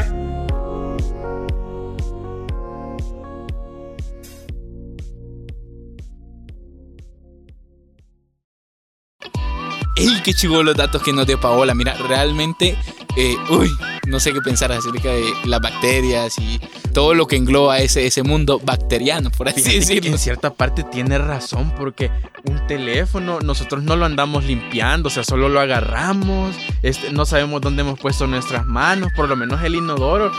¡Ey, 10.04 10.20
qué 10.22 10.34
chivo 10.34 10.62
los 10.62 10.76
datos 10.76 11.02
que 11.02 11.14
nos 11.14 11.26
dio 11.26 11.40
Paola! 11.40 11.74
Mira, 11.74 11.94
realmente, 11.94 12.76
eh, 13.16 13.36
uy, 13.50 13.70
no 14.06 14.20
sé 14.20 14.32
qué 14.32 14.40
pensar 14.40 14.72
acerca 14.72 15.10
de 15.10 15.24
las 15.44 15.60
bacterias 15.60 16.38
y 16.38 16.60
todo 16.92 17.14
lo 17.14 17.26
que 17.26 17.36
engloba 17.36 17.78
ese, 17.78 18.06
ese 18.06 18.22
mundo 18.22 18.60
bacteriano, 18.62 19.30
por 19.30 19.48
así 19.48 19.62
decirlo. 19.62 20.10
En 20.10 20.18
cierta 20.18 20.52
parte 20.52 20.84
tiene 20.84 21.18
razón, 21.18 21.72
porque 21.76 22.10
un 22.44 22.66
teléfono 22.66 23.40
nosotros 23.40 23.82
no 23.82 23.96
lo 23.96 24.04
andamos 24.04 24.44
limpiando, 24.44 25.08
o 25.08 25.10
sea, 25.10 25.24
solo 25.24 25.48
lo 25.48 25.60
agarramos, 25.60 26.54
este, 26.82 27.12
no 27.12 27.24
sabemos 27.24 27.60
dónde 27.60 27.82
hemos 27.82 27.98
puesto 27.98 28.26
nuestras 28.26 28.66
manos, 28.66 29.10
por 29.16 29.28
lo 29.28 29.36
menos 29.36 29.62
el 29.62 29.74
inodoro, 29.74 30.30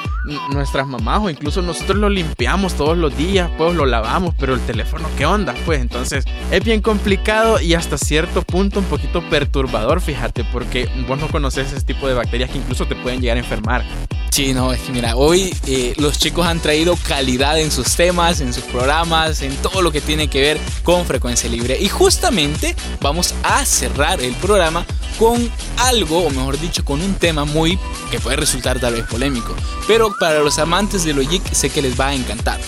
nuestras 0.52 0.88
mamás 0.88 1.22
o 1.22 1.30
incluso 1.30 1.62
nosotros 1.62 1.98
lo 1.98 2.10
limpiamos 2.10 2.76
todos 2.76 2.98
los 2.98 3.16
días, 3.18 3.50
pues 3.58 3.76
lo 3.76 3.86
lavamos, 3.86 4.36
pero 4.40 4.54
el 4.54 4.62
teléfono, 4.62 5.08
¿qué 5.18 5.26
onda? 5.26 5.54
Pues 5.66 5.82
entonces 5.82 6.26
es 6.52 6.64
bien 6.64 6.82
complicado 6.82 7.60
y 7.60 7.74
hasta 7.74 7.98
cierto 7.98 8.44
punto 8.44 8.80
un 8.80 8.86
poquito 8.86 9.22
perturbador, 9.30 10.00
fíjate, 10.00 10.44
porque 10.52 10.88
vos 11.08 11.20
no 11.20 11.28
conoces 11.28 11.74
ese 11.74 11.86
tipo 11.86 12.08
de 12.08 12.14
bacterias 12.14 12.50
que 12.50 12.60
incluso 12.66 12.88
te 12.88 12.96
pueden 12.96 13.22
llegar 13.22 13.38
a 13.38 13.42
enfermar. 13.42 13.86
Sí, 14.32 14.54
no, 14.54 14.74
es 14.74 14.82
que 14.82 14.92
mira, 14.92 15.16
hoy 15.16 15.56
eh, 15.66 15.94
los 15.96 16.20
chicos 16.20 16.46
han 16.46 16.60
traído 16.60 16.98
calidad 17.08 17.58
en 17.58 17.72
sus 17.72 17.96
temas, 17.96 18.42
en 18.42 18.54
sus 18.54 18.64
programas, 18.66 19.42
en 19.42 19.56
todo 19.58 19.82
lo 19.82 19.94
que 19.94 20.02
tiene 20.02 20.28
que 20.28 20.42
ver 20.42 20.60
con 20.84 21.06
frecuencia 21.06 21.50
libre. 21.50 21.78
Y 21.80 21.88
justamente 21.88 22.76
vamos 23.00 23.34
a 23.44 23.64
cerrar 23.66 24.20
el 24.20 24.34
programa 24.36 24.86
con 25.18 25.50
algo, 25.78 26.26
o 26.26 26.30
mejor 26.32 26.60
dicho, 26.60 26.84
con 26.84 27.02
un 27.02 27.14
tema 27.14 27.46
muy 27.46 27.80
que 28.12 28.20
puede 28.20 28.36
resultar 28.36 28.78
tal 28.78 28.96
vez 28.96 29.06
polémico. 29.06 29.56
Pero 29.88 30.14
para 30.20 30.40
los 30.40 30.60
amantes 30.60 31.06
de 31.06 31.14
lo 31.14 31.22
sé 31.54 31.70
que 31.70 31.82
les 31.82 31.98
va 31.98 32.08
a 32.08 32.14
encantar. 32.14 32.60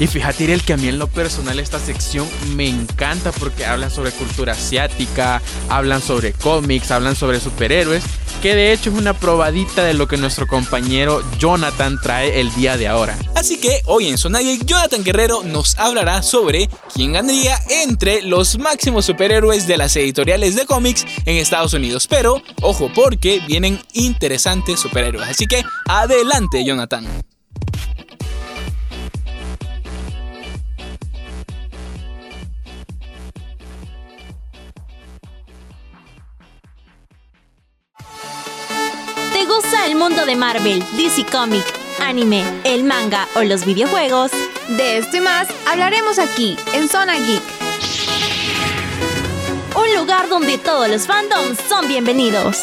Y 0.00 0.06
fíjate, 0.06 0.50
el 0.50 0.62
que 0.62 0.72
a 0.72 0.76
mí 0.78 0.88
en 0.88 0.98
lo 0.98 1.08
personal 1.08 1.60
esta 1.60 1.78
sección 1.78 2.26
me 2.56 2.66
encanta 2.66 3.32
porque 3.32 3.66
hablan 3.66 3.90
sobre 3.90 4.12
cultura 4.12 4.54
asiática, 4.54 5.42
hablan 5.68 6.00
sobre 6.00 6.32
cómics, 6.32 6.90
hablan 6.90 7.14
sobre 7.14 7.38
superhéroes, 7.38 8.02
que 8.40 8.54
de 8.54 8.72
hecho 8.72 8.88
es 8.88 8.96
una 8.96 9.12
probadita 9.12 9.84
de 9.84 9.92
lo 9.92 10.08
que 10.08 10.16
nuestro 10.16 10.46
compañero 10.46 11.22
Jonathan 11.38 11.98
trae 12.02 12.40
el 12.40 12.50
día 12.54 12.78
de 12.78 12.88
ahora. 12.88 13.18
Así 13.34 13.60
que 13.60 13.82
hoy 13.84 14.08
en 14.08 14.16
Zona 14.16 14.40
Jonathan 14.40 15.04
Guerrero 15.04 15.42
nos 15.44 15.78
hablará 15.78 16.22
sobre 16.22 16.70
quién 16.94 17.12
ganaría 17.12 17.58
entre 17.68 18.22
los 18.22 18.58
máximos 18.58 19.04
superhéroes 19.04 19.66
de 19.66 19.76
las 19.76 19.94
editoriales 19.96 20.56
de 20.56 20.64
cómics 20.64 21.04
en 21.26 21.36
Estados 21.36 21.74
Unidos. 21.74 22.06
Pero, 22.08 22.42
ojo, 22.62 22.90
porque 22.94 23.42
vienen 23.46 23.78
interesantes 23.92 24.80
superhéroes. 24.80 25.28
Así 25.28 25.46
que 25.46 25.62
adelante, 25.86 26.64
Jonathan. 26.64 27.06
De 40.30 40.36
Marvel, 40.36 40.84
DC 40.96 41.26
Comic, 41.26 41.64
anime, 42.00 42.44
el 42.62 42.84
manga 42.84 43.26
o 43.34 43.42
los 43.42 43.64
videojuegos. 43.64 44.30
De 44.68 44.98
esto 44.98 45.16
y 45.16 45.20
más 45.20 45.48
hablaremos 45.66 46.20
aquí, 46.20 46.56
en 46.72 46.88
Zona 46.88 47.16
Geek. 47.18 47.42
Un 49.74 49.98
lugar 49.98 50.28
donde 50.28 50.56
todos 50.56 50.88
los 50.88 51.08
fandoms 51.08 51.58
son 51.68 51.88
bienvenidos. 51.88 52.58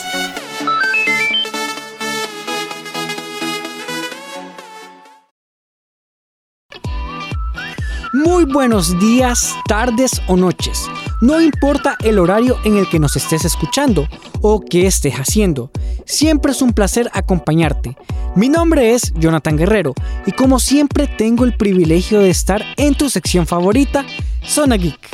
Muy 8.13 8.45
buenos 8.45 8.97
días, 8.97 9.53
tardes 9.67 10.21
o 10.27 10.37
noches. 10.37 10.87
No 11.19 11.41
importa 11.41 11.97
el 12.03 12.19
horario 12.19 12.57
en 12.63 12.77
el 12.77 12.87
que 12.87 12.99
nos 12.99 13.15
estés 13.15 13.43
escuchando 13.43 14.07
o 14.41 14.61
qué 14.61 14.85
estés 14.85 15.15
haciendo, 15.15 15.71
siempre 16.05 16.51
es 16.51 16.61
un 16.61 16.73
placer 16.73 17.09
acompañarte. 17.11 17.97
Mi 18.35 18.49
nombre 18.49 18.93
es 18.93 19.13
Jonathan 19.15 19.57
Guerrero 19.57 19.95
y 20.27 20.31
como 20.31 20.59
siempre 20.59 21.07
tengo 21.07 21.43
el 21.43 21.57
privilegio 21.57 22.19
de 22.19 22.29
estar 22.29 22.63
en 22.77 22.93
tu 22.93 23.09
sección 23.09 23.47
favorita, 23.47 24.05
Zona 24.45 24.75
Geek. 24.75 25.09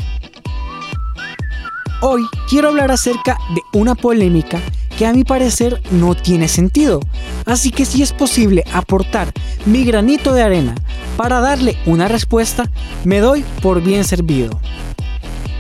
Hoy 2.02 2.24
quiero 2.50 2.68
hablar 2.68 2.92
acerca 2.92 3.38
de 3.56 3.62
una 3.72 3.96
polémica 3.96 4.60
que 4.98 5.06
a 5.06 5.14
mi 5.14 5.24
parecer 5.24 5.82
no 5.92 6.16
tiene 6.16 6.50
sentido, 6.50 7.00
así 7.46 7.72
que 7.72 7.86
si 7.86 8.04
es 8.04 8.12
posible 8.12 8.66
aportar 8.74 9.32
mi 9.66 9.86
granito 9.86 10.34
de 10.34 10.44
arena 10.44 10.76
para 11.16 11.40
darle 11.40 11.78
una 11.86 12.10
respuesta, 12.10 12.70
me 13.06 13.20
doy 13.20 13.46
por 13.62 13.82
bien 13.82 14.04
servido. 14.04 14.60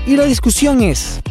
Y 0.06 0.18
la 0.18 0.26
discusión 0.26 0.82
es, 0.82 1.22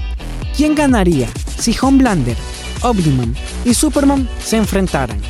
¿quién 0.56 0.74
ganaría 0.74 1.28
si 1.58 1.76
Homelander, 1.78 2.36
Omniman 2.80 3.34
y 3.66 3.74
Superman 3.74 4.26
se 4.42 4.56
enfrentaran? 4.56 5.20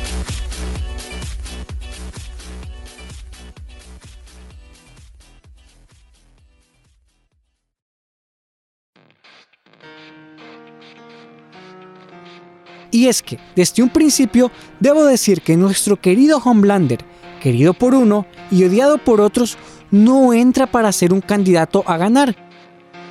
Y 12.91 13.07
es 13.07 13.21
que, 13.21 13.39
desde 13.57 13.83
un 13.83 13.89
principio, 13.89 14.51
debo 14.79 15.03
decir 15.03 15.41
que 15.41 15.57
nuestro 15.57 15.99
querido 15.99 16.37
Homelander, 16.37 16.99
querido 17.41 17.73
por 17.73 17.93
uno 17.93 18.25
y 18.51 18.63
odiado 18.63 18.99
por 18.99 19.19
otros, 19.19 19.57
no 19.91 20.31
entra 20.31 20.67
para 20.67 20.91
ser 20.93 21.11
un 21.11 21.19
candidato 21.19 21.83
a 21.85 21.97
ganar, 21.97 22.35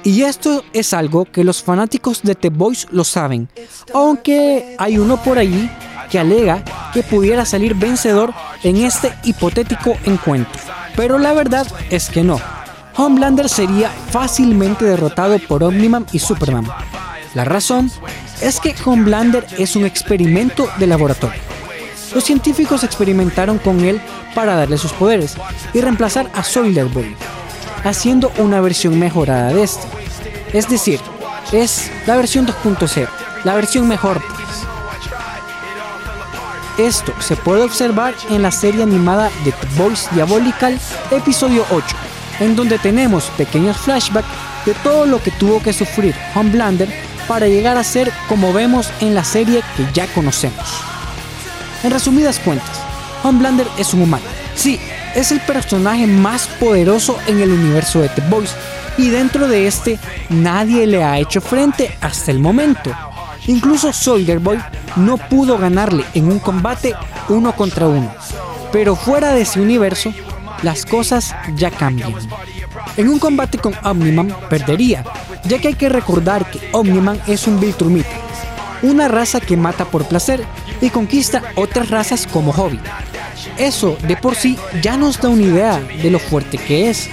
y 0.05 0.23
esto 0.23 0.65
es 0.73 0.93
algo 0.93 1.25
que 1.25 1.45
los 1.45 1.63
fanáticos 1.63 2.23
de 2.23 2.35
The 2.35 2.51
Voice 2.51 2.89
lo 2.91 3.05
saben, 3.05 3.49
aunque 3.95 4.75
hay 4.79 4.99
uno 4.99 5.23
por 5.23 5.39
allí 5.39 5.71
que 6.11 6.19
alega 6.19 6.65
que 6.93 7.03
pudiera 7.03 7.45
salir 7.45 7.75
vencedor 7.75 8.35
en 8.63 8.77
este 8.79 9.13
hipotético 9.25 9.97
encuentro. 10.05 10.61
Pero 10.97 11.19
la 11.19 11.33
verdad 11.33 11.67
es 11.91 12.11
que 12.11 12.23
no. 12.23 12.41
Homelander 12.97 13.49
sería 13.49 13.91
fácilmente 14.11 14.85
derrotado 14.85 15.39
por 15.39 15.65
Omniman 15.65 16.07
y 16.13 16.19
Superman. 16.19 16.67
La 17.35 17.45
razón 17.45 17.91
es 18.43 18.61
que 18.61 18.75
Homelander 18.85 19.47
es 19.57 19.77
un 19.77 19.87
experimento 19.87 20.69
de 20.79 20.87
laboratorio. 20.87 21.41
Los 22.15 22.25
científicos 22.25 22.85
experimentaron 22.85 23.59
con 23.59 23.81
él 23.81 24.01
para 24.35 24.55
darle 24.55 24.77
sus 24.77 24.93
poderes 24.93 25.37
y 25.73 25.81
reemplazar 25.81 26.31
a 26.35 26.43
Soiler 26.43 26.87
Boy, 26.87 27.17
haciendo 27.85 28.33
una 28.39 28.61
versión 28.61 28.99
mejorada 28.99 29.53
de 29.53 29.63
este. 29.63 29.87
Es 30.53 30.69
decir, 30.69 31.01
es 31.53 31.91
la 32.07 32.17
versión 32.17 32.47
2.0, 32.47 33.09
la 33.45 33.55
versión 33.55 33.89
mejor 33.89 34.23
pues. 34.23 34.43
Esto 36.79 37.13
se 37.21 37.37
puede 37.37 37.65
observar 37.65 38.15
en 38.31 38.43
la 38.43 38.51
serie 38.51 38.83
animada 38.83 39.31
The 39.45 39.53
Voice 39.77 40.09
Diabolical, 40.15 40.79
episodio 41.11 41.67
8, 41.71 41.85
en 42.41 42.57
donde 42.57 42.79
tenemos 42.79 43.25
pequeños 43.37 43.77
flashbacks 43.77 44.29
de 44.65 44.73
todo 44.75 45.05
lo 45.05 45.23
que 45.23 45.31
tuvo 45.33 45.63
que 45.63 45.73
sufrir 45.73 46.15
Homelander 46.35 46.89
para 47.29 47.47
llegar 47.47 47.77
a 47.77 47.85
ser 47.85 48.11
como 48.29 48.53
vemos 48.53 48.91
en 49.01 49.15
la 49.15 49.25
serie 49.25 49.63
que 49.77 49.87
ya 49.93 50.07
conocemos. 50.09 50.81
En 51.83 51.91
resumidas 51.91 52.39
cuentas, 52.39 52.81
Homelander 53.23 53.67
es 53.77 53.93
un 53.93 54.03
humano. 54.03 54.25
Sí, 54.55 54.81
es 55.15 55.33
el 55.33 55.41
personaje 55.41 56.07
más 56.07 56.47
poderoso 56.47 57.19
en 57.27 57.41
el 57.41 57.53
universo 57.53 58.01
de 58.01 58.09
The 58.09 58.23
Boys 58.29 58.55
y 58.97 59.09
dentro 59.09 59.49
de 59.49 59.67
este 59.67 59.99
nadie 60.29 60.87
le 60.87 61.05
ha 61.05 61.19
hecho 61.19 61.41
frente 61.41 61.97
hasta 62.01 62.31
el 62.31 62.39
momento. 62.39 62.91
Incluso 63.47 63.93
Soldier 63.93 64.39
Boy 64.39 64.59
no 64.97 65.17
pudo 65.17 65.59
ganarle 65.59 66.05
en 66.15 66.31
un 66.31 66.39
combate 66.39 66.95
uno 67.29 67.55
contra 67.55 67.89
uno. 67.89 68.13
Pero 68.71 68.95
fuera 68.97 69.33
de 69.33 69.43
ese 69.43 69.61
universo, 69.61 70.13
las 70.63 70.87
cosas 70.87 71.35
ya 71.57 71.71
cambian. 71.71 72.15
En 72.97 73.09
un 73.09 73.19
combate 73.19 73.59
con 73.59 73.75
Omniman 73.83 74.35
perdería, 74.49 75.05
ya 75.45 75.59
que 75.59 75.69
hay 75.69 75.75
que 75.75 75.89
recordar 75.89 76.51
que 76.51 76.61
Omniman 76.73 77.21
es 77.27 77.47
un 77.47 77.59
Viltrumita, 77.59 78.11
una 78.83 79.09
raza 79.09 79.41
que 79.41 79.57
mata 79.57 79.85
por 79.85 80.07
placer 80.07 80.45
y 80.81 80.91
conquista 80.91 81.43
otras 81.57 81.91
razas 81.91 82.27
como 82.27 82.53
hobby. 82.53 82.81
Eso 83.57 83.97
de 84.07 84.17
por 84.17 84.35
sí 84.35 84.59
ya 84.83 84.97
nos 84.97 85.21
da 85.21 85.29
una 85.29 85.43
idea 85.43 85.81
de 85.81 86.11
lo 86.11 86.19
fuerte 86.19 86.59
que 86.59 86.91
es, 86.91 87.09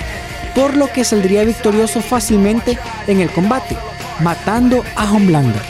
por 0.56 0.76
lo 0.76 0.88
que 0.92 1.04
saldría 1.04 1.44
victorioso 1.44 2.02
fácilmente 2.02 2.78
en 3.08 3.22
el 3.22 3.30
combate, 3.32 3.78
matando 4.20 4.84
a 4.96 5.12
Homelander. 5.12 5.62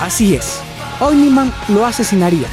Así 0.00 0.34
es, 0.34 0.58
Omniman 1.00 1.52
lo 1.68 1.86
asesinaría, 1.86 2.48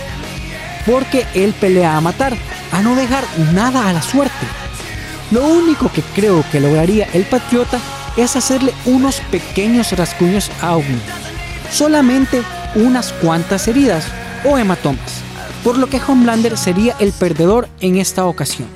porque 0.85 1.25
él 1.33 1.53
pelea 1.59 1.97
a 1.97 2.01
matar, 2.01 2.37
a 2.71 2.81
no 2.81 2.95
dejar 2.95 3.23
nada 3.53 3.89
a 3.89 3.93
la 3.93 4.01
suerte. 4.01 4.45
Lo 5.31 5.47
único 5.47 5.91
que 5.91 6.01
creo 6.01 6.43
que 6.51 6.59
lograría 6.59 7.07
el 7.13 7.23
patriota 7.23 7.79
es 8.17 8.35
hacerle 8.35 8.73
unos 8.85 9.19
pequeños 9.31 9.91
rasguños 9.93 10.51
a 10.61 10.75
Omniman, 10.75 11.01
solamente 11.71 12.43
unas 12.75 13.13
cuantas 13.13 13.67
heridas 13.67 14.05
o 14.45 14.57
hematomas, 14.57 15.21
por 15.63 15.77
lo 15.77 15.87
que 15.87 16.01
Homelander 16.05 16.57
sería 16.57 16.95
el 16.99 17.11
perdedor 17.11 17.67
en 17.81 17.97
esta 17.97 18.25
ocasión. 18.25 18.67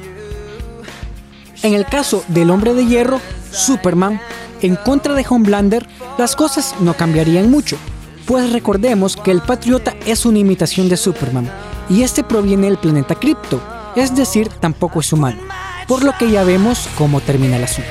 En 1.61 1.73
el 1.73 1.85
caso 1.85 2.23
del 2.27 2.49
hombre 2.49 2.73
de 2.73 2.85
hierro, 2.85 3.21
Superman, 3.51 4.19
en 4.61 4.75
contra 4.75 5.13
de 5.13 5.25
Homelander, 5.27 5.87
las 6.17 6.35
cosas 6.35 6.75
no 6.79 6.93
cambiarían 6.93 7.49
mucho, 7.49 7.77
pues 8.25 8.51
recordemos 8.51 9.15
que 9.15 9.31
el 9.31 9.41
Patriota 9.41 9.95
es 10.05 10.25
una 10.25 10.39
imitación 10.39 10.89
de 10.89 10.97
Superman, 10.97 11.49
y 11.89 12.03
este 12.03 12.23
proviene 12.23 12.67
del 12.67 12.77
planeta 12.77 13.15
Krypto, 13.15 13.61
es 13.95 14.15
decir, 14.15 14.49
tampoco 14.59 15.01
es 15.01 15.13
humano, 15.13 15.39
por 15.87 16.03
lo 16.03 16.13
que 16.17 16.29
ya 16.29 16.43
vemos 16.43 16.87
cómo 16.97 17.21
termina 17.21 17.57
el 17.57 17.65
asunto. 17.65 17.89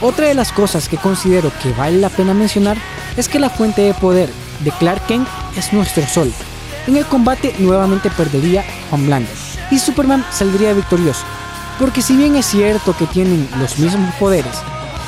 Otra 0.00 0.26
de 0.26 0.34
las 0.34 0.52
cosas 0.52 0.88
que 0.88 0.96
considero 0.98 1.50
que 1.62 1.72
vale 1.72 1.98
la 1.98 2.10
pena 2.10 2.34
mencionar 2.34 2.76
es 3.16 3.28
que 3.28 3.38
la 3.38 3.50
fuente 3.50 3.82
de 3.82 3.94
poder 3.94 4.30
de 4.60 4.70
Clark 4.72 5.06
Kent 5.06 5.28
es 5.56 5.72
nuestro 5.72 6.06
sol. 6.06 6.32
En 6.86 6.96
el 6.96 7.06
combate 7.06 7.54
nuevamente 7.58 8.10
perdería 8.10 8.64
Homelander 8.90 9.34
y 9.70 9.78
Superman 9.78 10.24
saldría 10.30 10.72
victorioso, 10.72 11.24
porque 11.78 12.02
si 12.02 12.16
bien 12.16 12.36
es 12.36 12.46
cierto 12.46 12.94
que 12.96 13.06
tienen 13.06 13.48
los 13.58 13.78
mismos 13.78 14.14
poderes, 14.16 14.54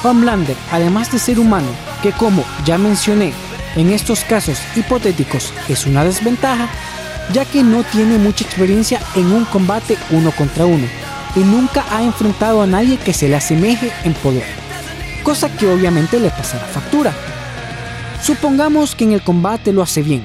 Homelander, 0.02 0.56
además 0.72 1.10
de 1.12 1.18
ser 1.18 1.38
humano, 1.38 1.68
que 2.02 2.12
como 2.12 2.44
ya 2.64 2.78
mencioné, 2.78 3.32
en 3.76 3.90
estos 3.90 4.20
casos 4.24 4.58
hipotéticos 4.74 5.52
es 5.68 5.86
una 5.86 6.04
desventaja, 6.04 6.68
ya 7.32 7.44
que 7.44 7.62
no 7.62 7.82
tiene 7.84 8.18
mucha 8.18 8.44
experiencia 8.44 9.00
en 9.14 9.32
un 9.32 9.44
combate 9.44 9.98
uno 10.10 10.30
contra 10.32 10.64
uno 10.64 10.86
y 11.34 11.40
nunca 11.40 11.84
ha 11.90 12.02
enfrentado 12.02 12.62
a 12.62 12.66
nadie 12.66 12.96
que 12.96 13.12
se 13.12 13.28
le 13.28 13.36
asemeje 13.36 13.92
en 14.04 14.14
poder, 14.14 14.46
cosa 15.22 15.50
que 15.50 15.66
obviamente 15.66 16.18
le 16.18 16.30
pasará 16.30 16.64
factura. 16.66 17.12
Supongamos 18.22 18.94
que 18.94 19.04
en 19.04 19.12
el 19.12 19.22
combate 19.22 19.72
lo 19.72 19.82
hace 19.82 20.02
bien, 20.02 20.24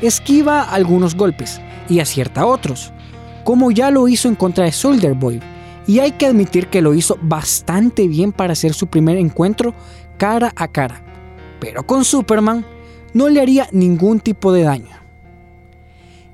esquiva 0.00 0.62
algunos 0.62 1.14
golpes 1.14 1.60
y 1.88 2.00
acierta 2.00 2.46
otros, 2.46 2.92
como 3.44 3.70
ya 3.70 3.90
lo 3.90 4.08
hizo 4.08 4.28
en 4.28 4.34
contra 4.34 4.64
de 4.64 4.72
Soldier 4.72 5.14
Boy, 5.14 5.40
y 5.86 5.98
hay 5.98 6.12
que 6.12 6.26
admitir 6.26 6.68
que 6.68 6.80
lo 6.80 6.94
hizo 6.94 7.18
bastante 7.20 8.08
bien 8.08 8.32
para 8.32 8.52
hacer 8.52 8.72
su 8.72 8.86
primer 8.86 9.16
encuentro 9.16 9.74
cara 10.16 10.52
a 10.56 10.68
cara. 10.68 11.02
Pero 11.60 11.84
con 11.84 12.04
Superman 12.04 12.64
no 13.12 13.28
le 13.28 13.40
haría 13.40 13.68
ningún 13.72 14.20
tipo 14.20 14.52
de 14.52 14.62
daño. 14.62 14.96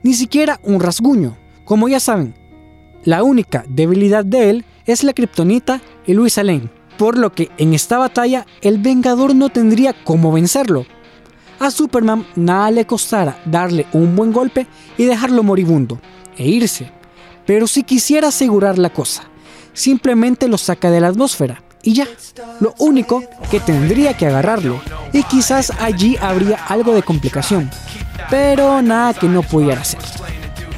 Ni 0.03 0.15
siquiera 0.15 0.61
un 0.63 0.81
rasguño. 0.81 1.37
Como 1.65 1.89
ya 1.89 2.01
saben, 2.01 2.35
la 3.05 3.23
única 3.23 3.65
debilidad 3.69 4.25
de 4.25 4.51
él 4.51 4.65
es 4.87 5.03
la 5.03 5.13
kriptonita 5.13 5.81
y 6.07 6.15
Luisa 6.15 6.43
Lane, 6.43 6.71
por 6.97 7.19
lo 7.19 7.33
que 7.33 7.51
en 7.59 7.75
esta 7.75 7.99
batalla 7.99 8.47
el 8.63 8.79
Vengador 8.79 9.35
no 9.35 9.49
tendría 9.49 9.95
cómo 10.05 10.33
vencerlo. 10.33 10.87
A 11.61 11.71
Superman 11.71 12.25
nada 12.37 12.71
le 12.71 12.87
costara 12.87 13.41
darle 13.45 13.87
un 13.93 14.15
buen 14.15 14.33
golpe 14.33 14.67
y 14.97 15.05
dejarlo 15.05 15.43
moribundo 15.43 15.99
e 16.37 16.49
irse. 16.49 16.91
Pero 17.47 17.67
si 17.67 17.83
quisiera 17.83 18.29
asegurar 18.29 18.79
la 18.79 18.91
cosa, 18.91 19.25
simplemente 19.73 20.47
lo 20.47 20.57
saca 20.57 20.91
de 20.91 21.01
la 21.01 21.09
atmósfera 21.09 21.63
y 21.83 21.95
ya. 21.95 22.07
Lo 22.61 22.75
único 22.79 23.25
que 23.51 23.59
tendría 23.59 24.17
que 24.17 24.27
agarrarlo 24.27 24.81
y 25.13 25.23
quizás 25.25 25.73
allí 25.81 26.17
habría 26.21 26.57
algo 26.69 26.95
de 26.95 27.03
complicación, 27.03 27.71
pero 28.31 28.81
nada 28.83 29.15
que 29.15 29.29
no 29.29 29.43
pudiera 29.43 29.81
hacer. 29.81 30.01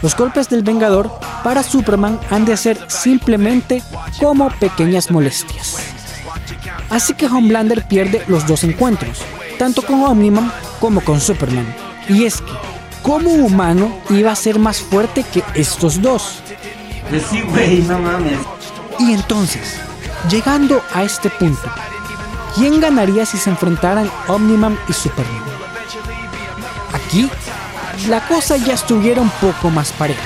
Los 0.02 0.16
golpes 0.16 0.48
del 0.48 0.62
Vengador 0.62 1.10
para 1.44 1.62
Superman 1.62 2.18
han 2.30 2.46
de 2.46 2.56
ser 2.56 2.78
simplemente 2.88 3.82
como 4.18 4.48
pequeñas 4.48 5.10
molestias. 5.10 5.76
Así 6.88 7.12
que 7.14 7.26
Homelander 7.26 7.86
pierde 7.86 8.22
los 8.26 8.46
dos 8.46 8.64
encuentros, 8.64 9.20
tanto 9.58 9.82
con 9.82 10.02
Omniman 10.02 10.50
como 10.80 11.00
con 11.02 11.20
Superman. 11.20 11.72
Y 12.08 12.24
es 12.24 12.40
que, 12.40 12.52
como 13.02 13.30
humano, 13.30 13.92
iba 14.08 14.32
a 14.32 14.36
ser 14.36 14.58
más 14.58 14.80
fuerte 14.80 15.24
que 15.24 15.44
estos 15.54 16.02
dos. 16.02 16.42
Y 18.98 19.12
entonces, 19.12 19.76
llegando 20.28 20.82
a 20.92 21.02
este 21.02 21.30
punto, 21.30 21.70
¿quién 22.54 22.80
ganaría 22.80 23.24
si 23.26 23.36
se 23.36 23.50
enfrentaran 23.50 24.10
Omniman 24.28 24.78
y 24.88 24.92
Superman? 24.92 25.42
Aquí, 26.92 27.28
la 28.08 28.26
cosa 28.26 28.56
ya 28.56 28.74
estuviera 28.74 29.20
un 29.20 29.30
poco 29.30 29.70
más 29.70 29.92
pareja, 29.92 30.20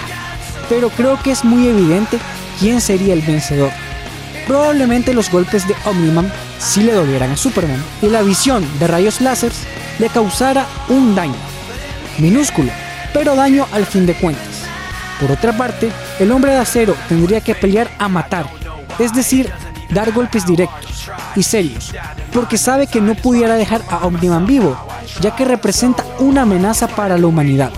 pero 0.68 0.90
creo 0.90 1.20
que 1.22 1.32
es 1.32 1.44
muy 1.44 1.66
evidente 1.68 2.18
quién 2.58 2.80
sería 2.80 3.14
el 3.14 3.22
vencedor. 3.22 3.70
Probablemente 4.46 5.14
los 5.14 5.30
golpes 5.30 5.66
de 5.66 5.74
Omniman 5.84 6.30
sí 6.58 6.82
le 6.82 6.92
dolieran 6.92 7.30
a 7.32 7.36
Superman 7.36 7.82
y 8.02 8.08
la 8.08 8.22
visión 8.22 8.66
de 8.78 8.86
rayos 8.86 9.20
láseres 9.20 9.58
le 9.98 10.08
causara 10.08 10.66
un 10.88 11.14
daño, 11.14 11.34
minúsculo, 12.18 12.70
pero 13.12 13.36
daño 13.36 13.66
al 13.72 13.86
fin 13.86 14.06
de 14.06 14.14
cuentas. 14.14 14.64
Por 15.20 15.30
otra 15.30 15.56
parte, 15.56 15.90
el 16.18 16.32
hombre 16.32 16.52
de 16.52 16.58
acero 16.58 16.96
tendría 17.08 17.40
que 17.40 17.54
pelear 17.54 17.88
a 17.98 18.08
matar, 18.08 18.46
es 18.98 19.12
decir, 19.14 19.50
dar 19.90 20.12
golpes 20.12 20.46
directos 20.46 21.08
y 21.36 21.42
serios, 21.42 21.92
porque 22.32 22.58
sabe 22.58 22.86
que 22.86 23.00
no 23.00 23.14
pudiera 23.14 23.54
dejar 23.54 23.82
a 23.90 23.98
Omniman 24.06 24.46
vivo, 24.46 24.76
ya 25.20 25.34
que 25.36 25.44
representa 25.44 26.04
una 26.18 26.42
amenaza 26.42 26.88
para 26.88 27.16
la 27.16 27.26
humanidad. 27.26 27.72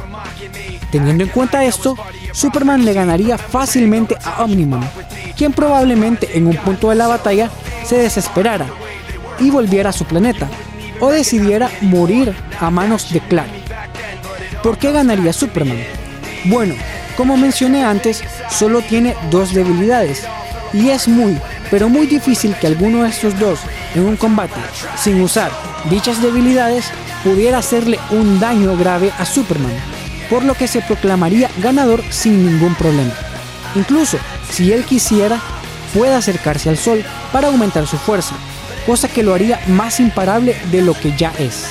Teniendo 0.90 1.24
en 1.24 1.30
cuenta 1.30 1.64
esto, 1.64 1.96
Superman 2.32 2.84
le 2.84 2.92
ganaría 2.94 3.36
fácilmente 3.36 4.16
a 4.24 4.42
Omniman, 4.44 4.88
quien 5.36 5.52
probablemente 5.52 6.36
en 6.38 6.46
un 6.46 6.56
punto 6.56 6.88
de 6.88 6.96
la 6.96 7.06
batalla 7.06 7.50
se 7.84 7.98
desesperara, 7.98 8.66
y 9.38 9.50
volviera 9.50 9.90
a 9.90 9.92
su 9.92 10.06
planeta, 10.06 10.48
o 11.00 11.10
decidiera 11.10 11.70
morir 11.80 12.34
a 12.60 12.70
manos 12.70 13.12
de 13.12 13.20
Clark. 13.20 13.50
¿Por 14.62 14.78
qué 14.78 14.92
ganaría 14.92 15.32
Superman? 15.32 15.82
Bueno, 16.44 16.74
como 17.16 17.36
mencioné 17.36 17.84
antes, 17.84 18.22
solo 18.50 18.82
tiene 18.82 19.14
dos 19.30 19.54
debilidades, 19.54 20.24
y 20.72 20.90
es 20.90 21.08
muy, 21.08 21.38
pero 21.70 21.88
muy 21.88 22.06
difícil 22.06 22.54
que 22.60 22.66
alguno 22.66 23.02
de 23.02 23.10
estos 23.10 23.38
dos 23.38 23.60
en 23.94 24.02
un 24.04 24.16
combate, 24.16 24.60
sin 24.96 25.20
usar 25.20 25.50
dichas 25.90 26.20
debilidades, 26.20 26.86
pudiera 27.24 27.58
hacerle 27.58 27.98
un 28.10 28.38
daño 28.38 28.76
grave 28.76 29.12
a 29.18 29.24
Superman, 29.24 29.72
por 30.28 30.44
lo 30.44 30.54
que 30.54 30.68
se 30.68 30.82
proclamaría 30.82 31.50
ganador 31.58 32.02
sin 32.10 32.44
ningún 32.44 32.74
problema. 32.74 33.12
Incluso, 33.74 34.18
si 34.50 34.72
él 34.72 34.84
quisiera, 34.84 35.40
puede 35.94 36.14
acercarse 36.14 36.68
al 36.68 36.76
Sol 36.76 37.04
para 37.32 37.48
aumentar 37.48 37.86
su 37.86 37.96
fuerza, 37.96 38.34
cosa 38.86 39.08
que 39.08 39.22
lo 39.22 39.34
haría 39.34 39.60
más 39.66 40.00
imparable 40.00 40.56
de 40.70 40.80
lo 40.80 40.94
que 40.94 41.14
ya 41.16 41.32
es. 41.38 41.66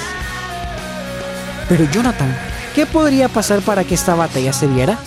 Pero 1.70 1.90
Jonathan, 1.92 2.36
¿qué 2.76 2.86
podría 2.86 3.30
pasar 3.30 3.62
para 3.62 3.84
que 3.84 3.96
esta 3.96 4.14
batalla 4.14 4.54
se 4.54 4.68
diera? 4.68 5.00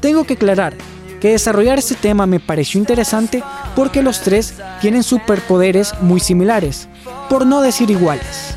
Tengo 0.00 0.24
que 0.24 0.34
aclarar 0.34 0.74
que 1.20 1.30
desarrollar 1.30 1.78
este 1.78 1.94
tema 1.94 2.26
me 2.26 2.40
pareció 2.40 2.78
interesante 2.78 3.42
porque 3.74 4.02
los 4.02 4.20
tres 4.20 4.54
tienen 4.80 5.02
superpoderes 5.02 5.94
muy 6.02 6.20
similares, 6.20 6.88
por 7.30 7.46
no 7.46 7.62
decir 7.62 7.90
iguales. 7.90 8.54